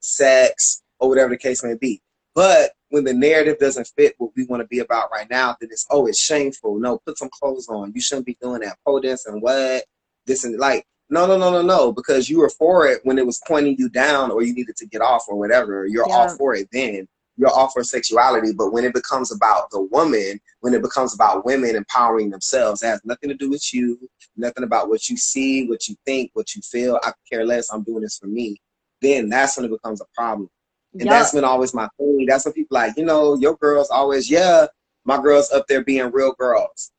[0.00, 2.00] sex, or whatever the case may be.
[2.34, 5.70] But when the narrative doesn't fit what we want to be about right now, then
[5.72, 6.78] it's oh, it's shameful.
[6.78, 7.92] No, put some clothes on.
[7.94, 8.78] You shouldn't be doing that.
[8.84, 9.84] Pole dance and what?
[10.26, 13.26] This and like, no, no, no, no, no, because you were for it when it
[13.26, 15.86] was pointing you down or you needed to get off or whatever.
[15.86, 16.14] You're yeah.
[16.14, 17.06] all for it then.
[17.36, 18.52] You're all for sexuality.
[18.52, 22.86] But when it becomes about the woman, when it becomes about women empowering themselves, it
[22.86, 23.98] has nothing to do with you,
[24.36, 26.98] nothing about what you see, what you think, what you feel.
[27.02, 27.72] I care less.
[27.72, 28.60] I'm doing this for me
[29.00, 30.48] then that's when it becomes a problem.
[30.92, 31.10] And yep.
[31.10, 32.26] that's been always my thing.
[32.26, 34.66] That's what people like, you know, your girls always, yeah,
[35.04, 36.90] my girls up there being real girls.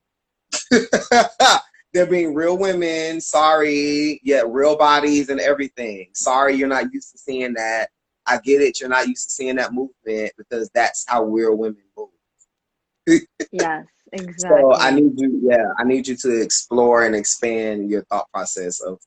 [1.94, 6.10] They're being real women, sorry, yeah, real bodies and everything.
[6.14, 7.90] Sorry you're not used to seeing that.
[8.26, 11.82] I get it, you're not used to seeing that movement because that's how real women
[11.98, 12.10] move.
[13.52, 14.62] yes, exactly.
[14.62, 18.80] So I need you, yeah, I need you to explore and expand your thought process
[18.80, 19.00] of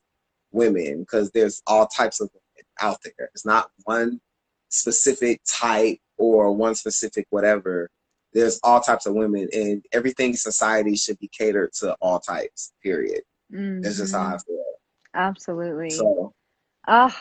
[0.51, 3.29] women because there's all types of women out there.
[3.33, 4.19] It's not one
[4.69, 7.89] specific type or one specific whatever.
[8.35, 12.73] There's all types of women, and everything in society should be catered to all types.
[12.83, 13.21] Period.
[13.51, 13.81] Mm-hmm.
[13.81, 14.63] That's just how I feel.
[15.15, 15.89] Absolutely.
[15.89, 16.33] So,
[16.87, 17.15] oh,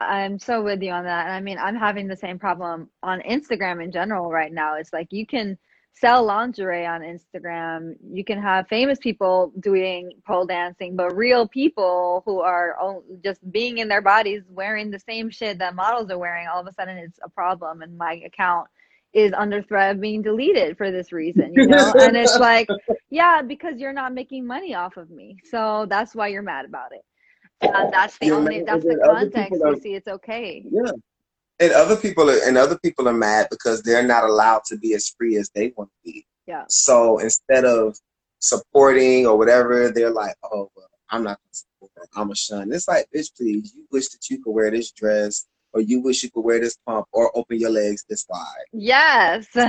[0.00, 1.28] I'm so with you on that.
[1.28, 4.76] I mean, I'm having the same problem on Instagram in general right now.
[4.76, 5.58] It's like you can
[5.92, 7.94] sell lingerie on Instagram.
[8.10, 12.76] You can have famous people doing pole dancing, but real people who are
[13.22, 16.66] just being in their bodies wearing the same shit that models are wearing, all of
[16.66, 17.82] a sudden it's a problem.
[17.82, 18.66] And my account
[19.14, 21.92] is under threat of being deleted for this reason, you know?
[22.00, 22.68] and it's like,
[23.10, 25.38] yeah, because you're not making money off of me.
[25.44, 27.02] So that's why you're mad about it.
[27.60, 30.64] And that's the only, that's the context you see it's okay.
[30.70, 30.90] Yeah
[31.60, 34.94] and other people are and other people are mad because they're not allowed to be
[34.94, 36.26] as free as they want to be.
[36.46, 36.64] Yeah.
[36.68, 37.96] So instead of
[38.40, 42.08] supporting or whatever, they're like, oh well, I'm not gonna support.
[42.16, 42.72] I'm a shun.
[42.72, 46.22] It's like, bitch, please, you wish that you could wear this dress or you wish
[46.22, 48.44] you could wear this pump or open your legs this wide.
[48.72, 49.48] Yes.
[49.52, 49.64] so,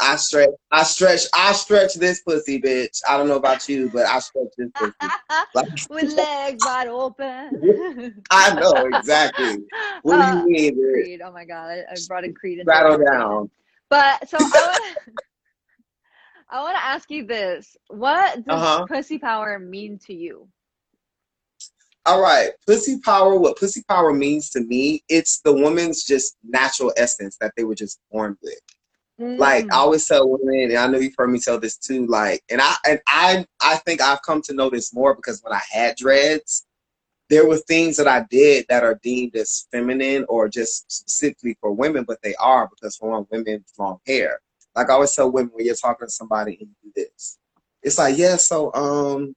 [0.00, 3.00] I stretch, I stretch, I stretch this pussy, bitch.
[3.08, 4.92] I don't know about you, but I stretch this pussy.
[5.54, 8.22] Like, With legs wide open.
[8.30, 9.58] I know exactly.
[10.02, 10.74] What uh, do you uh, mean?
[10.74, 11.20] Creed.
[11.24, 12.62] Oh my god, I, I brought in Creed.
[12.64, 13.50] Rattle down.
[13.88, 14.98] But so I want.
[16.48, 18.86] I want to ask you this: What does uh-huh.
[18.86, 20.48] pussy power mean to you?
[22.06, 26.92] All right, pussy power, what pussy power means to me, it's the woman's just natural
[26.96, 28.60] essence that they were just born with.
[29.20, 29.38] Mm.
[29.38, 32.42] Like I always tell women, and I know you've heard me tell this too, like,
[32.50, 35.60] and I and I I think I've come to know this more because when I
[35.70, 36.66] had dreads,
[37.28, 41.72] there were things that I did that are deemed as feminine or just specifically for
[41.72, 44.40] women, but they are because for one, women long hair.
[44.74, 47.38] Like I always tell women when you're talking to somebody and you do this.
[47.82, 49.34] It's like, yeah, so um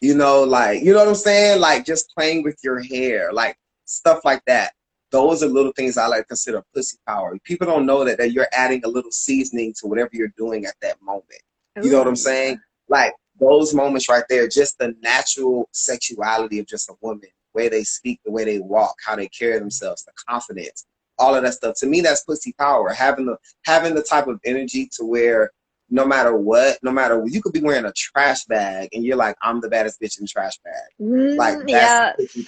[0.00, 1.60] you know, like, you know what I'm saying?
[1.60, 4.72] Like just playing with your hair, like stuff like that.
[5.10, 7.38] Those are little things I like to consider pussy power.
[7.44, 10.74] People don't know that, that you're adding a little seasoning to whatever you're doing at
[10.82, 11.40] that moment.
[11.82, 12.60] You know what I'm saying?
[12.88, 17.68] Like those moments right there, just the natural sexuality of just a woman, the way
[17.68, 20.86] they speak, the way they walk, how they carry themselves, the confidence,
[21.18, 21.76] all of that stuff.
[21.78, 22.90] To me, that's pussy power.
[22.90, 25.50] Having the having the type of energy to where
[25.90, 29.16] no matter what, no matter what, you could be wearing a trash bag and you're
[29.16, 30.90] like, I'm the baddest bitch in the trash bag.
[31.00, 32.12] Mm, like, yeah.
[32.18, 32.44] you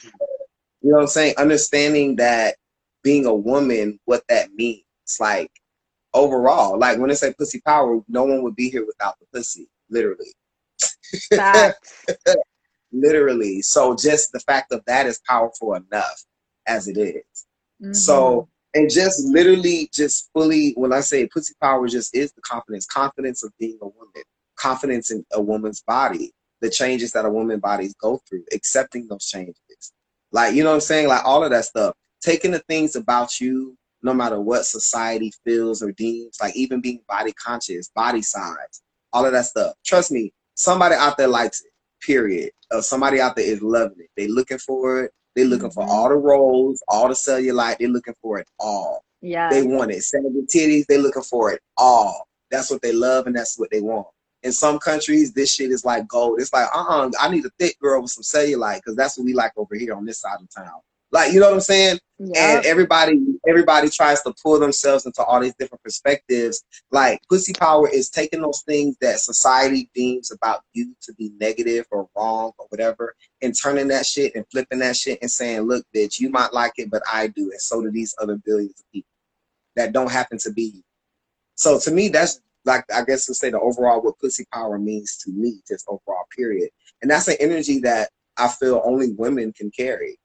[0.82, 1.34] know what I'm saying?
[1.36, 2.56] Understanding that
[3.02, 4.82] being a woman, what that means.
[5.20, 5.50] Like,
[6.14, 9.68] overall, like when they say pussy power, no one would be here without the pussy,
[9.90, 10.32] literally.
[12.92, 13.62] literally.
[13.62, 16.24] So just the fact of that is powerful enough
[16.66, 17.46] as it is.
[17.82, 17.92] Mm-hmm.
[17.92, 22.84] So and just literally just fully when I say pussy power just is the confidence,
[22.84, 24.22] confidence of being a woman,
[24.56, 29.24] confidence in a woman's body, the changes that a woman bodies go through, accepting those
[29.24, 29.56] changes.
[30.30, 31.08] Like, you know what I'm saying?
[31.08, 31.94] Like all of that stuff.
[32.20, 37.00] Taking the things about you, no matter what society feels or deems, like even being
[37.08, 38.82] body conscious, body size,
[39.14, 39.72] all of that stuff.
[39.86, 41.70] Trust me, somebody out there likes it,
[42.04, 42.50] period.
[42.70, 44.10] Or somebody out there is loving it.
[44.18, 45.12] They looking for it.
[45.36, 45.80] They looking mm-hmm.
[45.80, 47.78] for all the rolls, all the cellulite.
[47.78, 49.04] They're looking for it all.
[49.20, 49.50] Yeah.
[49.50, 50.02] They want it.
[50.02, 50.86] Seven titties.
[50.86, 52.26] They looking for it all.
[52.50, 54.08] That's what they love and that's what they want.
[54.42, 56.40] In some countries, this shit is like gold.
[56.40, 59.34] It's like, uh-uh, I need a thick girl with some cellulite because that's what we
[59.34, 60.80] like over here on this side of town.
[61.12, 61.98] Like, you know what I'm saying?
[62.34, 66.62] And everybody, everybody tries to pull themselves into all these different perspectives.
[66.90, 71.86] Like, pussy power is taking those things that society deems about you to be negative
[71.90, 75.86] or wrong or whatever, and turning that shit and flipping that shit and saying, "Look,
[75.94, 78.86] bitch, you might like it, but I do, and so do these other billions of
[78.92, 79.10] people
[79.76, 80.82] that don't happen to be you."
[81.54, 85.16] So to me, that's like I guess to say the overall what pussy power means
[85.24, 86.70] to me, just overall period.
[87.02, 90.18] And that's an energy that I feel only women can carry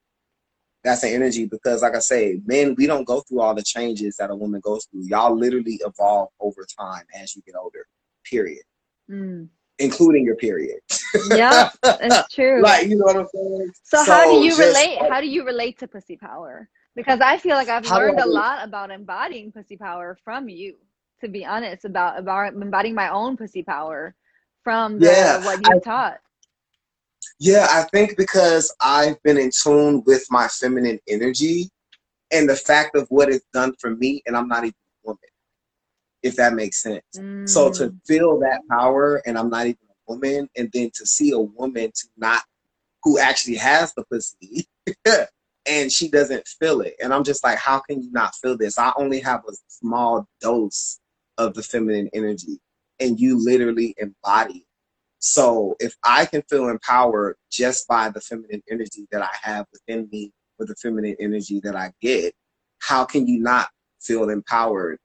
[0.84, 4.16] that's an energy because like I say, men, we don't go through all the changes
[4.16, 5.02] that a woman goes through.
[5.04, 7.86] Y'all literally evolve over time as you get older.
[8.24, 8.62] Period.
[9.10, 9.48] Mm.
[9.78, 10.80] Including your period.
[11.28, 12.62] Yeah, it's true.
[12.62, 13.70] like you know what I'm saying?
[13.84, 16.70] So, so how do you just, relate how do you relate to pussy power?
[16.96, 20.76] Because I feel like I've learned a lot about embodying pussy power from you,
[21.20, 24.14] to be honest, about about embodying my own pussy power
[24.64, 26.18] from the, yeah, what you taught.
[27.44, 31.70] Yeah, I think because I've been in tune with my feminine energy
[32.30, 35.18] and the fact of what it's done for me, and I'm not even a woman,
[36.22, 37.02] if that makes sense.
[37.16, 37.48] Mm.
[37.48, 37.98] So to mm.
[38.06, 41.90] feel that power, and I'm not even a woman, and then to see a woman
[41.92, 42.42] to not
[43.02, 44.68] who actually has the pussy,
[45.66, 48.78] and she doesn't feel it, and I'm just like, how can you not feel this?
[48.78, 51.00] I only have a small dose
[51.38, 52.60] of the feminine energy,
[53.00, 54.64] and you literally embody
[55.24, 60.08] so if I can feel empowered just by the feminine energy that I have within
[60.10, 62.34] me, with the feminine energy that I get,
[62.80, 63.68] how can you not
[64.00, 64.98] feel empowered?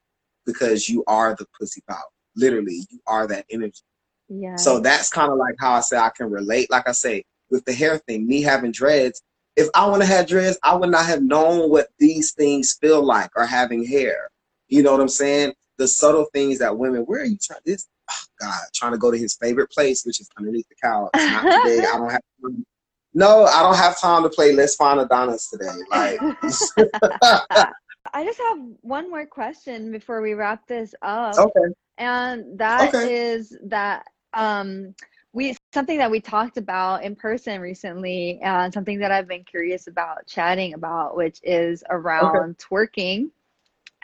[0.44, 2.10] Because you are the pussy power.
[2.36, 3.84] Literally, you are that energy.
[4.28, 4.56] Yeah.
[4.56, 6.72] So that's kind of like how I say I can relate.
[6.72, 9.22] Like I say, with the hair thing, me having dreads,
[9.56, 13.06] if I want to have dreads, I would not have known what these things feel
[13.06, 14.30] like or having hair.
[14.68, 15.54] You know what I'm saying?
[15.78, 19.12] The subtle things that women, where are you trying this oh God, trying to go
[19.12, 21.10] to his favorite place, which is underneath the couch.
[21.16, 21.80] Not today.
[21.80, 22.66] I don't have time.
[23.14, 25.66] No, I don't have time to play Let's Find Adonis today.
[25.90, 26.20] Like
[28.14, 31.36] I just have one more question before we wrap this up.
[31.36, 31.74] Okay.
[31.98, 33.14] And that okay.
[33.14, 34.94] is that um
[35.34, 39.88] we something that we talked about in person recently and something that I've been curious
[39.88, 42.54] about chatting about, which is around okay.
[42.70, 43.30] twerking.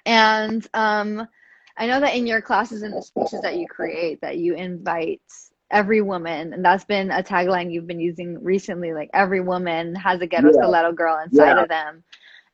[0.05, 1.27] And um
[1.77, 5.21] I know that in your classes and the speeches that you create, that you invite
[5.71, 8.93] every woman, and that's been a tagline you've been using recently.
[8.93, 10.61] Like every woman has a ghetto yeah.
[10.61, 11.63] stiletto girl inside yeah.
[11.63, 12.03] of them,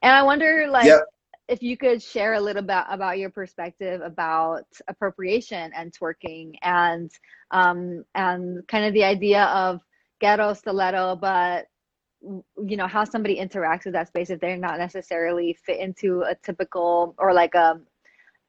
[0.01, 1.01] and I wonder, like, yep.
[1.49, 7.11] if you could share a little bit about your perspective about appropriation and twerking, and
[7.51, 9.82] um, and kind of the idea of
[10.22, 11.67] ghetto stiletto, but
[12.22, 16.36] you know how somebody interacts with that space if they're not necessarily fit into a
[16.36, 17.80] typical or like a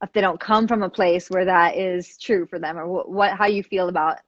[0.02, 3.10] if they don't come from a place where that is true for them or what,
[3.10, 4.18] what how you feel about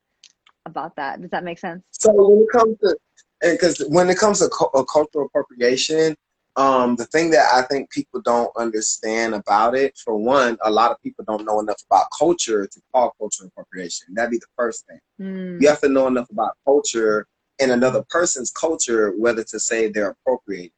[0.66, 1.20] about that?
[1.20, 1.82] Does that make sense?
[1.92, 2.96] So when it comes to
[3.42, 6.16] and because when it comes to cu- cultural appropriation
[6.56, 10.90] um, the thing that i think people don't understand about it for one a lot
[10.90, 14.08] of people don't know enough about culture to call cultural appropriation.
[14.14, 15.00] That'd be the first thing.
[15.20, 15.60] Mm.
[15.60, 17.26] you have to know enough about culture
[17.60, 20.72] and another person's culture whether to say they're appropriate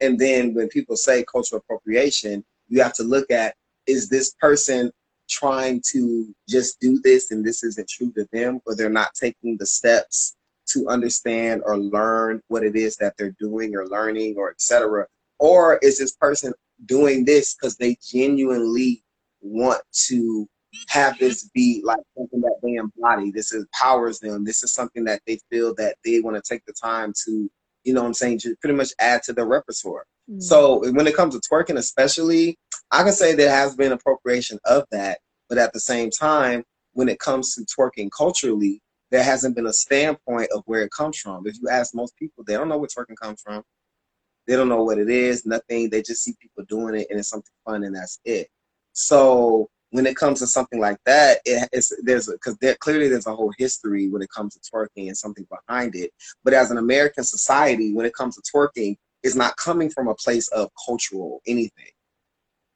[0.00, 3.54] and then when people say cultural appropriation you have to look at
[3.86, 4.90] is this person
[5.28, 9.56] trying to just do this and this isn't true to them or they're not taking
[9.56, 14.50] the steps to understand or learn what it is that they're doing or learning or
[14.50, 15.06] etc
[15.38, 16.52] or is this person
[16.86, 19.02] doing this because they genuinely
[19.40, 20.46] want to
[20.88, 23.30] have this be like something that they embody?
[23.30, 24.44] This empowers them.
[24.44, 27.50] This is something that they feel that they want to take the time to
[27.84, 30.40] you know what i'm saying to pretty much add to their repertoire mm-hmm.
[30.40, 32.56] so when it comes to twerking especially
[32.90, 35.18] I can say there has been appropriation of that,
[35.48, 36.62] but at the same time,
[36.92, 41.18] when it comes to twerking culturally, there hasn't been a standpoint of where it comes
[41.18, 41.44] from.
[41.46, 43.64] If you ask most people, they don't know where twerking comes from.
[44.46, 45.90] They don't know what it is, nothing.
[45.90, 48.48] They just see people doing it and it's something fun and that's it.
[48.92, 53.26] So when it comes to something like that, it, it's there's because there, clearly there's
[53.26, 56.10] a whole history when it comes to twerking and something behind it.
[56.44, 60.14] But as an American society, when it comes to twerking, is not coming from a
[60.14, 61.90] place of cultural anything.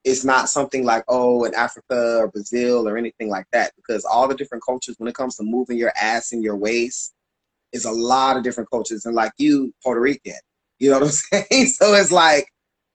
[0.04, 4.26] It's not something like, oh, in Africa or Brazil or anything like that, because all
[4.26, 7.14] the different cultures, when it comes to moving your ass and your waist,
[7.72, 9.04] is a lot of different cultures.
[9.04, 10.32] And like you, Puerto Rican,
[10.78, 11.66] you know what I'm saying?
[11.66, 12.48] so it's like,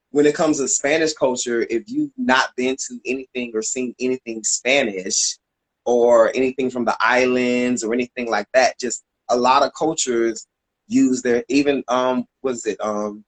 [0.09, 4.43] when it comes to Spanish culture, if you've not been to anything or seen anything
[4.43, 5.37] Spanish
[5.85, 10.47] or anything from the islands or anything like that, just a lot of cultures
[10.87, 13.23] use their even um was it um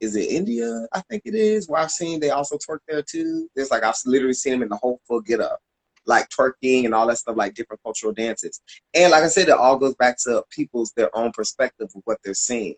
[0.00, 0.86] is it India?
[0.92, 1.68] I think it is.
[1.68, 3.48] Where I've seen they also twerk there too.
[3.54, 5.60] There's like I've literally seen them in the whole full get up,
[6.06, 8.60] like twerking and all that stuff, like different cultural dances.
[8.94, 12.18] And like I said, it all goes back to people's their own perspective of what
[12.24, 12.76] they're seeing.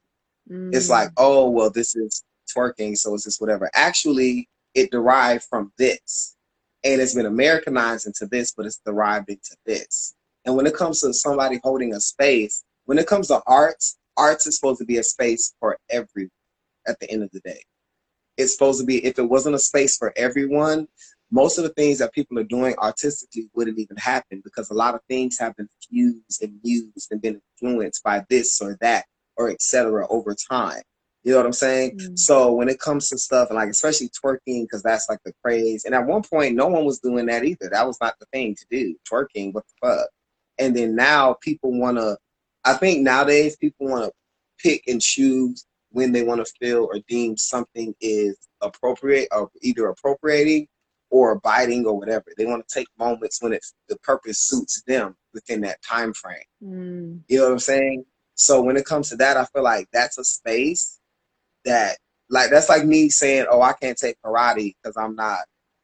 [0.50, 0.74] Mm.
[0.74, 3.70] It's like, oh well, this is twerking, so it's just whatever.
[3.74, 6.36] Actually, it derived from this,
[6.82, 10.14] and it's been Americanized into this, but it's derived into this.
[10.44, 14.44] And when it comes to somebody holding a space, when it comes to arts, arts
[14.48, 16.30] is supposed to be a space for everyone
[16.86, 17.62] at the end of the day.
[18.36, 20.88] It's supposed to be, if it wasn't a space for everyone,
[21.30, 24.94] most of the things that people are doing artistically wouldn't even happen because a lot
[24.94, 29.06] of things have been fused and used and been influenced by this or that
[29.36, 30.06] or etc.
[30.08, 30.82] over time.
[31.24, 31.98] You know what I'm saying?
[31.98, 32.18] Mm.
[32.18, 35.84] So when it comes to stuff and like especially twerking, because that's like the craze.
[35.84, 37.70] And at one point, no one was doing that either.
[37.70, 38.96] That was not the thing to do.
[39.10, 40.08] Twerking, what the fuck?
[40.58, 42.18] And then now people want to.
[42.64, 44.12] I think nowadays people want to
[44.62, 49.88] pick and choose when they want to feel or deem something is appropriate or either
[49.88, 50.66] appropriating
[51.10, 52.24] or abiding or whatever.
[52.36, 56.38] They want to take moments when it's the purpose suits them within that time frame.
[56.62, 57.20] Mm.
[57.28, 58.04] You know what I'm saying?
[58.34, 60.98] So when it comes to that, I feel like that's a space
[61.64, 61.98] that
[62.30, 65.40] like that's like me saying, "Oh, I can't take karate because I'm not,"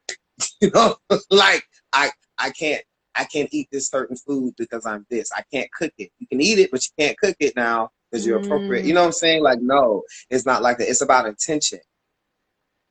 [0.61, 0.95] you know,
[1.29, 2.83] like I I can't
[3.13, 5.29] I can't eat this certain food because I'm this.
[5.35, 6.09] I can't cook it.
[6.17, 8.45] You can eat it, but you can't cook it now because you're mm.
[8.45, 8.85] appropriate.
[8.85, 9.43] You know what I'm saying?
[9.43, 10.89] Like, no, it's not like that.
[10.89, 11.79] It's about intention.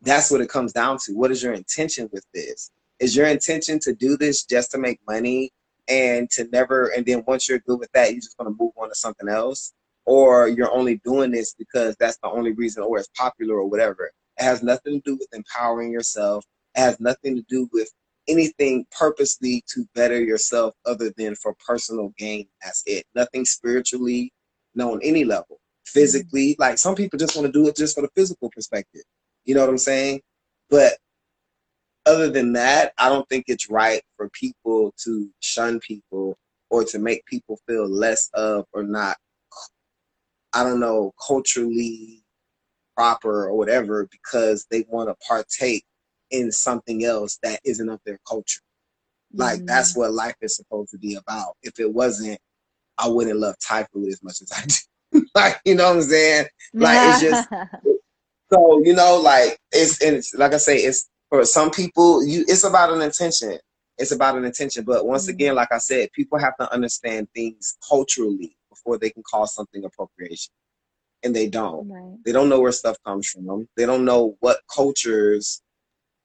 [0.03, 1.13] That's what it comes down to.
[1.13, 2.71] What is your intention with this?
[3.01, 5.51] Is your intention to do this just to make money
[5.89, 8.73] and to never, and then once you're good with that, you're just going to move
[8.77, 9.73] on to something else?
[10.09, 14.11] or you're only doing this because that's the only reason or it's popular or whatever.
[14.39, 16.47] It has nothing to do with empowering yourself.
[16.75, 17.91] It has nothing to do with
[18.27, 22.47] anything purposely to better yourself other than for personal gain.
[22.65, 23.05] That's it.
[23.15, 24.33] Nothing spiritually,
[24.75, 25.59] no, on any level.
[25.87, 29.03] Physically, like some people just want to do it just for the physical perspective.
[29.45, 30.21] You know what I'm saying?
[30.69, 30.95] But
[32.05, 36.37] other than that, I don't think it's right for people to shun people
[36.71, 39.17] or to make people feel less of or not
[40.53, 42.23] I don't know, culturally
[42.97, 45.85] proper or whatever because they want to partake
[46.31, 48.61] in something else that isn't of their culture.
[49.33, 49.67] Like mm-hmm.
[49.67, 51.55] that's what life is supposed to be about.
[51.63, 52.39] If it wasn't,
[52.99, 55.27] I wouldn't love Thai food as much as I do.
[55.35, 56.47] like, you know what I'm saying?
[56.75, 57.49] Like it's just
[58.53, 62.45] so, you know, like it's and it's like I say, it's for some people, you
[62.49, 63.59] it's about an intention.
[63.99, 64.85] It's about an intention.
[64.85, 65.35] But once mm-hmm.
[65.35, 69.85] again, like I said, people have to understand things culturally before they can call something
[69.85, 70.53] appropriation.
[71.25, 71.89] And they don't.
[71.89, 72.17] Right.
[72.25, 73.69] They don't know where stuff comes from.
[73.77, 75.61] They don't know what cultures,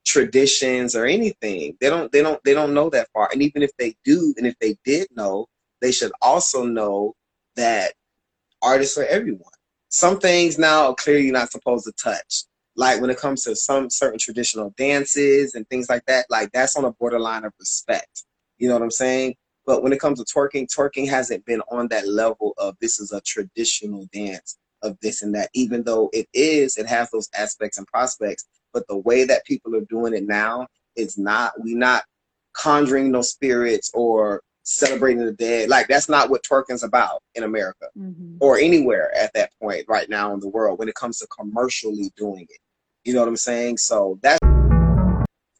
[0.06, 1.76] traditions, or anything.
[1.80, 2.12] They don't.
[2.12, 2.40] They don't.
[2.44, 3.28] They don't know that far.
[3.32, 5.46] And even if they do, and if they did know,
[5.84, 7.14] they should also know
[7.56, 7.92] that
[8.62, 9.52] artists are everyone.
[9.90, 12.44] Some things now are clearly not supposed to touch.
[12.74, 16.74] Like when it comes to some certain traditional dances and things like that, like that's
[16.76, 18.24] on a borderline of respect.
[18.56, 19.34] You know what I'm saying?
[19.66, 23.12] But when it comes to twerking, twerking hasn't been on that level of this is
[23.12, 27.76] a traditional dance of this and that, even though it is, it has those aspects
[27.76, 28.46] and prospects.
[28.72, 30.66] But the way that people are doing it now
[30.96, 32.04] is not, we're not
[32.54, 35.68] conjuring no spirits or celebrating the dead.
[35.68, 38.36] Like that's not what twerking's about in America mm-hmm.
[38.40, 42.10] or anywhere at that point right now in the world when it comes to commercially
[42.16, 42.58] doing it.
[43.04, 43.78] You know what I'm saying?
[43.78, 44.38] So that's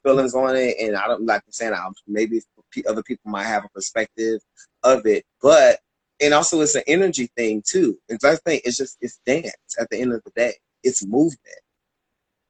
[0.03, 1.73] feelings on it, and I don't like I'm saying.
[1.73, 2.43] I maybe
[2.89, 4.41] other people might have a perspective
[4.83, 5.79] of it, but
[6.21, 7.99] and also it's an energy thing too.
[8.09, 10.55] And I think it's just it's dance at the end of the day.
[10.83, 11.61] It's movement.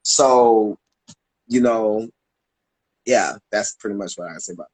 [0.02, 0.76] So,
[1.46, 2.08] you know,
[3.06, 4.68] yeah, that's pretty much what I say about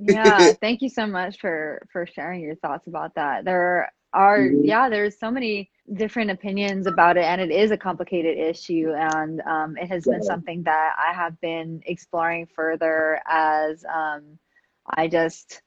[0.00, 3.44] Yeah, thank you so much for for sharing your thoughts about that.
[3.44, 4.64] There are mm-hmm.
[4.64, 9.40] yeah, there's so many different opinions about it, and it is a complicated issue, and
[9.42, 10.14] um, it has yeah.
[10.14, 14.38] been something that I have been exploring further as um,
[14.90, 15.62] I just,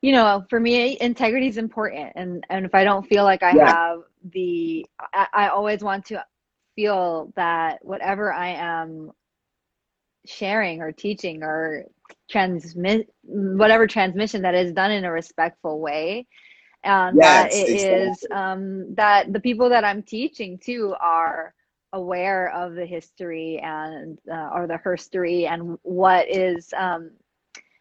[0.00, 2.12] you know, for me, integrity is important.
[2.16, 3.72] And, and if I don't feel like I yeah.
[3.72, 3.98] have
[4.32, 6.24] the, I, I always want to
[6.74, 9.12] feel that whatever I am
[10.24, 11.84] sharing or teaching or
[12.32, 16.26] transmit whatever transmission that is done in a respectful way
[16.84, 18.00] and yes, that it exactly.
[18.00, 21.54] is um, that the people that i'm teaching to are
[21.92, 27.10] aware of the history and uh, or the herstory and what is um,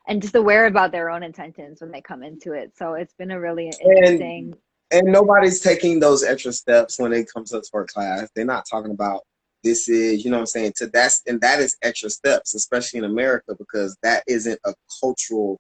[0.08, 2.74] and just aware about their own intentions when they come into it.
[2.76, 4.54] So it's been a really interesting.
[4.92, 8.30] And, and nobody's taking those extra steps when it comes to sport class.
[8.36, 9.22] They're not talking about
[9.64, 10.74] this is, you know what I'm saying?
[10.78, 15.60] To that's and that is extra steps, especially in America, because that isn't a cultural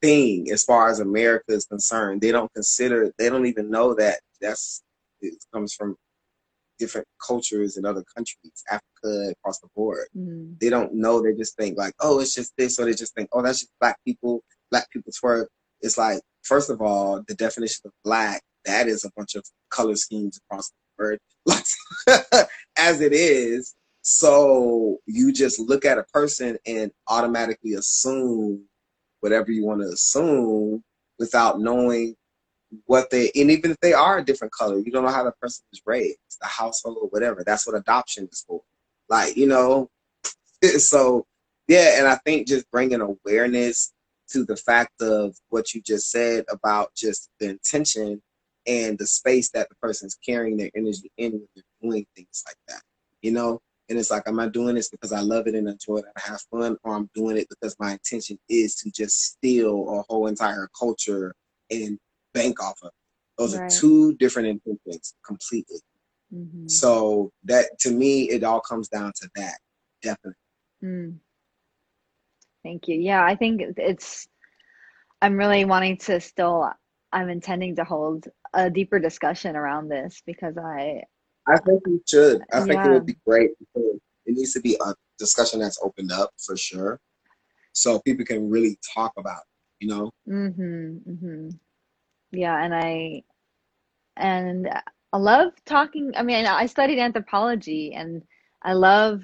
[0.00, 2.20] thing as far as America is concerned.
[2.20, 4.82] They don't consider they don't even know that that's
[5.20, 5.96] it comes from
[6.78, 10.06] different cultures in other countries, Africa, across the board.
[10.16, 10.54] Mm-hmm.
[10.60, 11.22] They don't know.
[11.22, 13.72] They just think like, oh, it's just this, or they just think, oh, that's just
[13.80, 14.42] black people.
[14.70, 15.46] Black people twerk.
[15.80, 19.96] It's like, first of all, the definition of black that is a bunch of color
[19.96, 21.18] schemes across the board,
[22.76, 23.74] as it is.
[24.02, 28.64] So you just look at a person and automatically assume
[29.20, 30.82] whatever you want to assume
[31.18, 32.16] without knowing
[32.86, 35.32] what they and even if they are a different color, you don't know how the
[35.32, 37.44] person is raised, the household or whatever.
[37.44, 38.62] That's what adoption is for.
[39.08, 39.90] Like, you know,
[40.78, 41.26] so
[41.68, 43.92] yeah, and I think just bringing awareness
[44.30, 48.22] to the fact of what you just said about just the intention
[48.66, 52.56] and the space that the person's carrying their energy in when they're doing things like
[52.68, 52.82] that.
[53.22, 53.60] You know?
[53.88, 56.24] And it's like, am I doing this because I love it and enjoy it and
[56.24, 60.28] have fun, or I'm doing it because my intention is to just steal a whole
[60.28, 61.34] entire culture
[61.70, 61.98] and
[62.32, 62.90] bank off of.
[63.38, 63.64] Those right.
[63.64, 65.78] are two different intentions completely.
[66.32, 66.68] Mm-hmm.
[66.68, 69.58] So that to me, it all comes down to that,
[70.02, 70.34] definitely.
[70.82, 71.16] Mm.
[72.62, 72.98] Thank you.
[72.98, 74.26] Yeah, I think it's.
[75.20, 76.70] I'm really wanting to still.
[77.12, 81.02] I'm intending to hold a deeper discussion around this because I.
[81.48, 82.42] I think we should.
[82.52, 83.50] I think it would be great.
[83.74, 87.00] It needs to be a discussion that's opened up for sure,
[87.72, 89.40] so people can really talk about.
[89.40, 90.10] It, you know.
[90.28, 91.10] Mm-hmm.
[91.10, 91.48] Mm-hmm
[92.32, 93.22] yeah and i
[94.16, 94.68] and
[95.12, 98.22] i love talking i mean i studied anthropology and
[98.62, 99.22] i love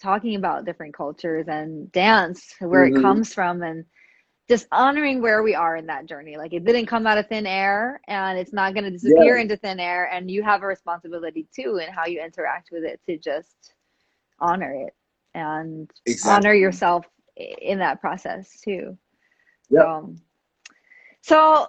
[0.00, 2.98] talking about different cultures and dance where mm-hmm.
[2.98, 3.84] it comes from and
[4.48, 7.46] just honoring where we are in that journey like it didn't come out of thin
[7.46, 9.42] air and it's not going to disappear yeah.
[9.42, 13.00] into thin air and you have a responsibility too in how you interact with it
[13.06, 13.74] to just
[14.40, 14.94] honor it
[15.34, 16.48] and exactly.
[16.48, 18.96] honor yourself in that process too
[19.70, 19.96] yeah.
[19.96, 20.16] Um,
[21.22, 21.68] so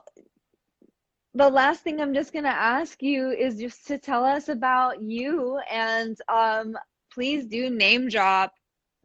[1.34, 5.01] the last thing I'm just going to ask you is just to tell us about
[5.01, 6.78] you and um,
[7.11, 8.53] please do name drop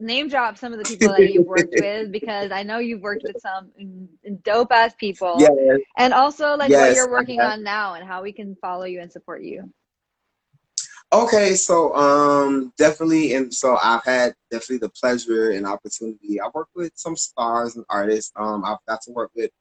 [0.01, 3.23] name drop some of the people that you've worked with because I know you've worked
[3.23, 3.71] with some
[4.43, 5.35] dope ass people.
[5.39, 5.81] Yes.
[5.97, 8.99] And also like yes, what you're working on now and how we can follow you
[8.99, 9.71] and support you.
[11.13, 16.39] Okay, so um definitely and so I've had definitely the pleasure and opportunity.
[16.39, 18.31] I worked with some stars and artists.
[18.35, 19.51] Um I've got to work with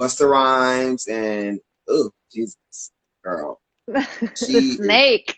[0.00, 2.92] Busta Rhymes and oh Jesus,
[3.22, 3.60] girl.
[4.36, 5.36] She, snake.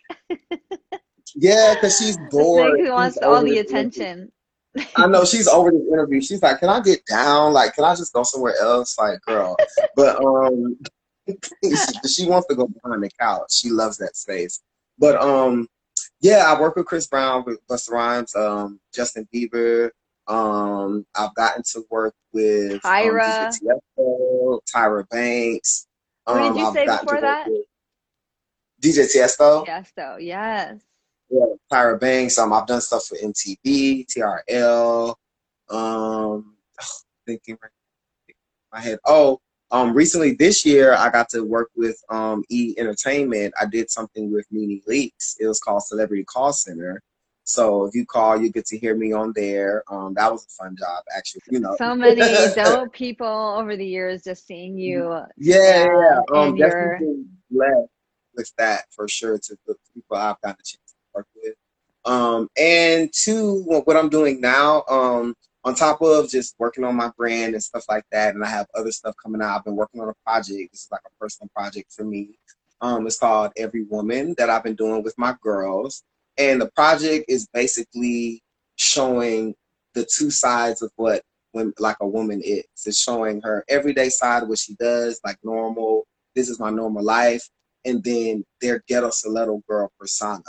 [1.35, 2.79] yeah, because she's bored.
[2.79, 4.31] Who wants all the attention.
[4.97, 6.21] I know she's over this interview.
[6.21, 7.53] She's like, "Can I get down?
[7.53, 9.57] Like, can I just go somewhere else?" Like, girl,
[9.97, 10.79] but um,
[12.09, 13.53] she wants to go behind the couch.
[13.53, 14.61] She loves that space.
[14.99, 15.69] But um,
[16.21, 19.91] yeah, I work with Chris Brown, with Busta Rhymes, um, Justin Bieber.
[20.29, 23.53] Um, I've gotten to work with Tyra,
[23.99, 25.87] um, Tyra Banks.
[26.25, 27.49] What did you um, say before that?
[28.81, 29.67] DJ Tiesto.
[29.67, 30.81] Tiesto, yes.
[31.33, 32.39] Yeah, Tyra Banks.
[32.39, 35.15] Um, I've done stuff for MTV, TRL.
[35.71, 36.57] Um,
[37.27, 37.71] thinking right
[38.73, 38.99] my head.
[39.05, 43.55] Oh, um, recently this year I got to work with um E Entertainment.
[43.61, 45.37] I did something with NeNe Leakes.
[45.41, 47.03] It was called Celebrity Call Center.
[47.45, 49.83] So if you call, you get to hear me on there.
[49.91, 51.43] Um, that was a fun job, actually.
[51.51, 52.21] You know, so many
[52.55, 55.21] dope people over the years just seeing you.
[55.37, 56.21] Yeah, yeah.
[56.35, 57.89] Um, definitely blessed
[58.37, 59.39] with that for sure.
[59.39, 60.82] To the people I've got a chance to
[61.15, 61.55] work with.
[62.05, 65.35] Um, and two, what I'm doing now, um,
[65.65, 68.67] on top of just working on my brand and stuff like that, and I have
[68.75, 69.57] other stuff coming out.
[69.57, 70.73] I've been working on a project.
[70.73, 72.31] This is like a personal project for me.
[72.81, 76.03] Um, it's called Every Woman that I've been doing with my girls.
[76.37, 78.43] And the project is basically
[78.77, 79.55] showing
[79.95, 81.23] the two sides of what
[81.53, 82.65] when like a woman is.
[82.85, 86.07] It's showing her everyday side, what she does, like normal.
[86.35, 87.47] This is my normal life,
[87.85, 90.43] and then their ghetto stiletto girl persona.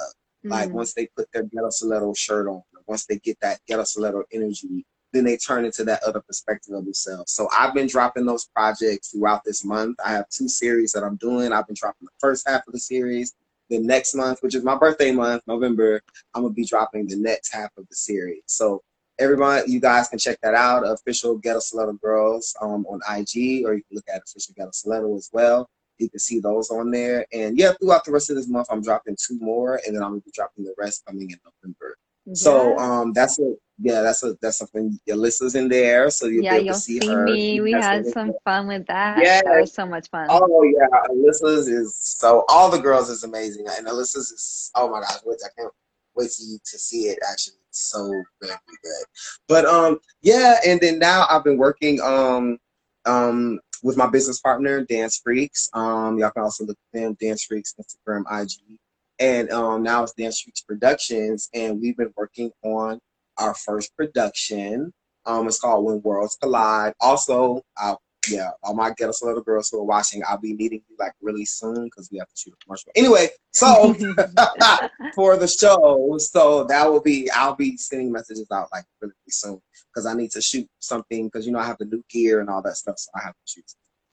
[0.44, 0.52] Mm-hmm.
[0.52, 4.24] Like once they put their ghetto stiletto shirt on, once they get that ghetto stiletto
[4.32, 7.32] energy, then they turn into that other perspective of themselves.
[7.32, 9.98] So I've been dropping those projects throughout this month.
[10.04, 11.54] I have two series that I'm doing.
[11.54, 13.36] I've been dropping the first half of the series,
[13.70, 16.02] the next month, which is my birthday month, November,
[16.34, 18.44] I'm gonna be dropping the next half of the series.
[18.48, 18.82] So
[19.20, 20.88] everyone, you guys can check that out.
[20.88, 25.16] Official Ghetto Stiletto Girls um, on IG, or you can look at Official Ghetto Stiletto
[25.16, 25.70] as well.
[26.04, 27.26] You can see those on there.
[27.34, 30.12] And yeah, throughout the rest of this month, I'm dropping two more, and then I'm
[30.12, 31.98] gonna be dropping the rest coming in November.
[32.26, 32.34] Yeah.
[32.36, 36.60] So um, that's a yeah, that's a that's something Alyssa's in there, so you'll yeah,
[36.60, 37.26] be able to see, see her.
[37.26, 37.60] me.
[37.60, 39.20] We had some fun with that.
[39.22, 40.28] Yeah, that was so much fun.
[40.30, 45.02] Oh yeah, Alyssa's is so all the girls is amazing, and Alyssa's is oh my
[45.02, 45.74] gosh, wait, I can't
[46.16, 47.20] wait to to see it.
[47.30, 48.10] Actually, it's so
[48.42, 48.54] very
[48.84, 49.06] good.
[49.48, 52.60] But um, yeah, and then now I've been working um
[53.06, 55.70] um with my business partner Dance Phreakz.
[55.76, 58.80] Um, y'all can also look at them Dance Phreakz Instagram, IG,
[59.20, 63.00] and um now it's Dance Phreakz Productions, and we've been working on
[63.38, 64.92] our first production.
[65.26, 66.94] Um, it's called When Worlds Collide.
[67.00, 70.96] Also, I'll yeah, all my ghetto little girls who are watching, I'll be needing you
[71.00, 72.92] like really soon because we have to shoot a commercial.
[72.96, 73.94] Anyway, so
[75.16, 79.32] for the show, so that will be I'll be sending messages out like really, really
[79.32, 79.62] soon
[79.94, 82.50] because I need to shoot something because you know I have the new gear and
[82.50, 83.66] all that stuff, so I have to shoot.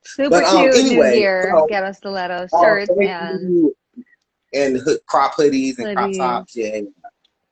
[0.05, 3.73] Super but, um, cute anyway, new gear, so, ghetto stiletto oh, shirts and
[4.53, 6.17] and hood, crop hoodies and hoodies.
[6.17, 6.57] crop tops.
[6.57, 6.81] Yeah.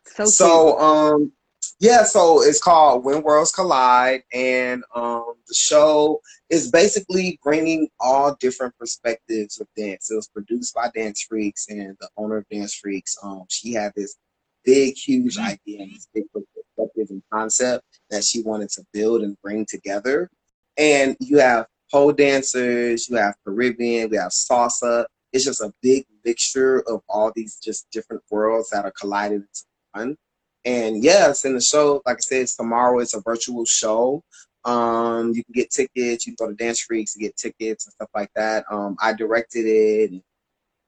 [0.07, 1.33] So, so um
[1.81, 8.37] yeah, so it's called When Worlds Collide, and um, the show is basically bringing all
[8.41, 10.11] different perspectives of dance.
[10.11, 13.93] It was produced by Dance Phreakz, and the owner of Dance Phreakz, um, she had
[13.95, 14.17] this
[14.65, 15.51] big, huge mm-hmm.
[15.51, 20.31] idea and this big perspective and concept that she wanted to build and bring together.
[20.77, 25.07] And you have pole dancers, you have Caribbean, we have salsa.
[25.33, 29.65] It's just a big mixture of all these just different worlds that are collided into
[29.93, 30.17] one
[30.65, 32.99] and yes, in the show, like I said, it's tomorrow.
[32.99, 34.23] It's a virtual show.
[34.65, 36.27] Um, you can get tickets.
[36.27, 38.65] You go to Dance Phreakz to get tickets and stuff like that.
[38.71, 40.23] Um, I directed it, and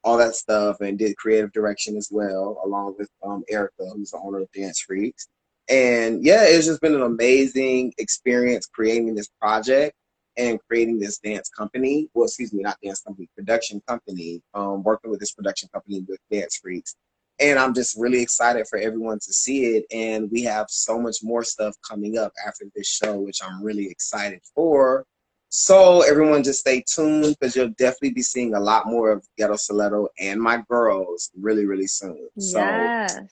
[0.02, 4.18] all that stuff, and did creative direction as well, along with um, Erica, who's the
[4.18, 5.28] owner of Dance Phreakz.
[5.68, 9.94] And yeah, it's just been an amazing experience creating this project
[10.36, 12.08] and creating this dance company.
[12.14, 14.42] Well, excuse me, not dance company, production company.
[14.54, 16.94] Um, working with this production company with Dance Phreakz
[17.40, 19.84] and I'm just really excited for everyone to see it.
[19.90, 23.86] And we have so much more stuff coming up after this show, which I'm really
[23.86, 25.06] excited for.
[25.48, 29.56] So everyone just stay tuned because you'll definitely be seeing a lot more of Ghetto
[29.56, 32.28] Stiletto and my girls really, really soon.
[32.36, 33.18] Yes.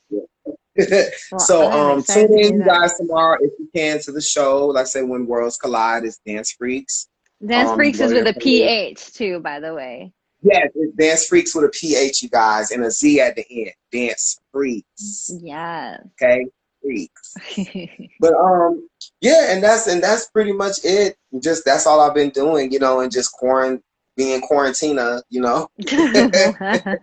[0.79, 1.03] So, yeah.
[1.33, 4.67] well, so um tune in you guys tomorrow if you can to the show.
[4.67, 7.09] Like I say when worlds collide is Dance Phreakz.
[7.45, 10.13] Dance um, Phreakz is with a PH too, by the way.
[10.43, 13.73] Yes, it's Dance Phreakz with a PH, you guys, and a Z at the end.
[13.93, 15.33] Dance Phreakz.
[15.41, 16.01] Yes.
[16.23, 16.47] Okay,
[16.85, 18.09] Phreakz.
[18.21, 18.89] but um,
[19.21, 21.17] yeah, and that's and that's pretty much it.
[21.41, 23.83] Just that's all I've been doing, you know, and just quarant
[24.17, 25.69] being quarantina, you know.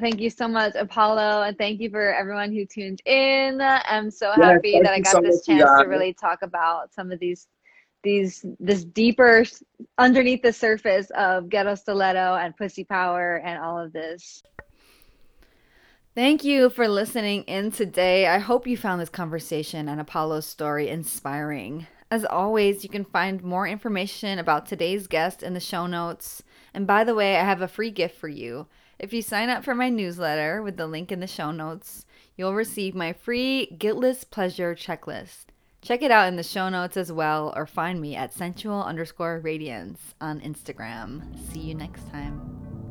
[0.00, 3.60] Thank you so much, Apollo, and thank you for everyone who tuned in.
[3.60, 7.10] I'm so happy yes, that I got so this chance to really talk about some
[7.10, 7.48] of these
[8.02, 9.44] these this deeper
[9.98, 14.42] underneath the surface of ghetto stiletto and pussy power and all of this
[16.14, 18.26] Thank you for listening in today.
[18.26, 21.86] I hope you found this conversation and Apollo's story inspiring.
[22.10, 26.42] As always, you can find more information about today's guest in the show notes.
[26.74, 28.66] And by the way, I have a free gift for you.
[28.98, 32.04] If you sign up for my newsletter with the link in the show notes,
[32.36, 35.46] you'll receive my free guiltless pleasure checklist.
[35.80, 39.38] Check it out in the show notes as well, or find me at sensual underscore
[39.38, 41.22] radiance on Instagram.
[41.52, 42.87] See you next time.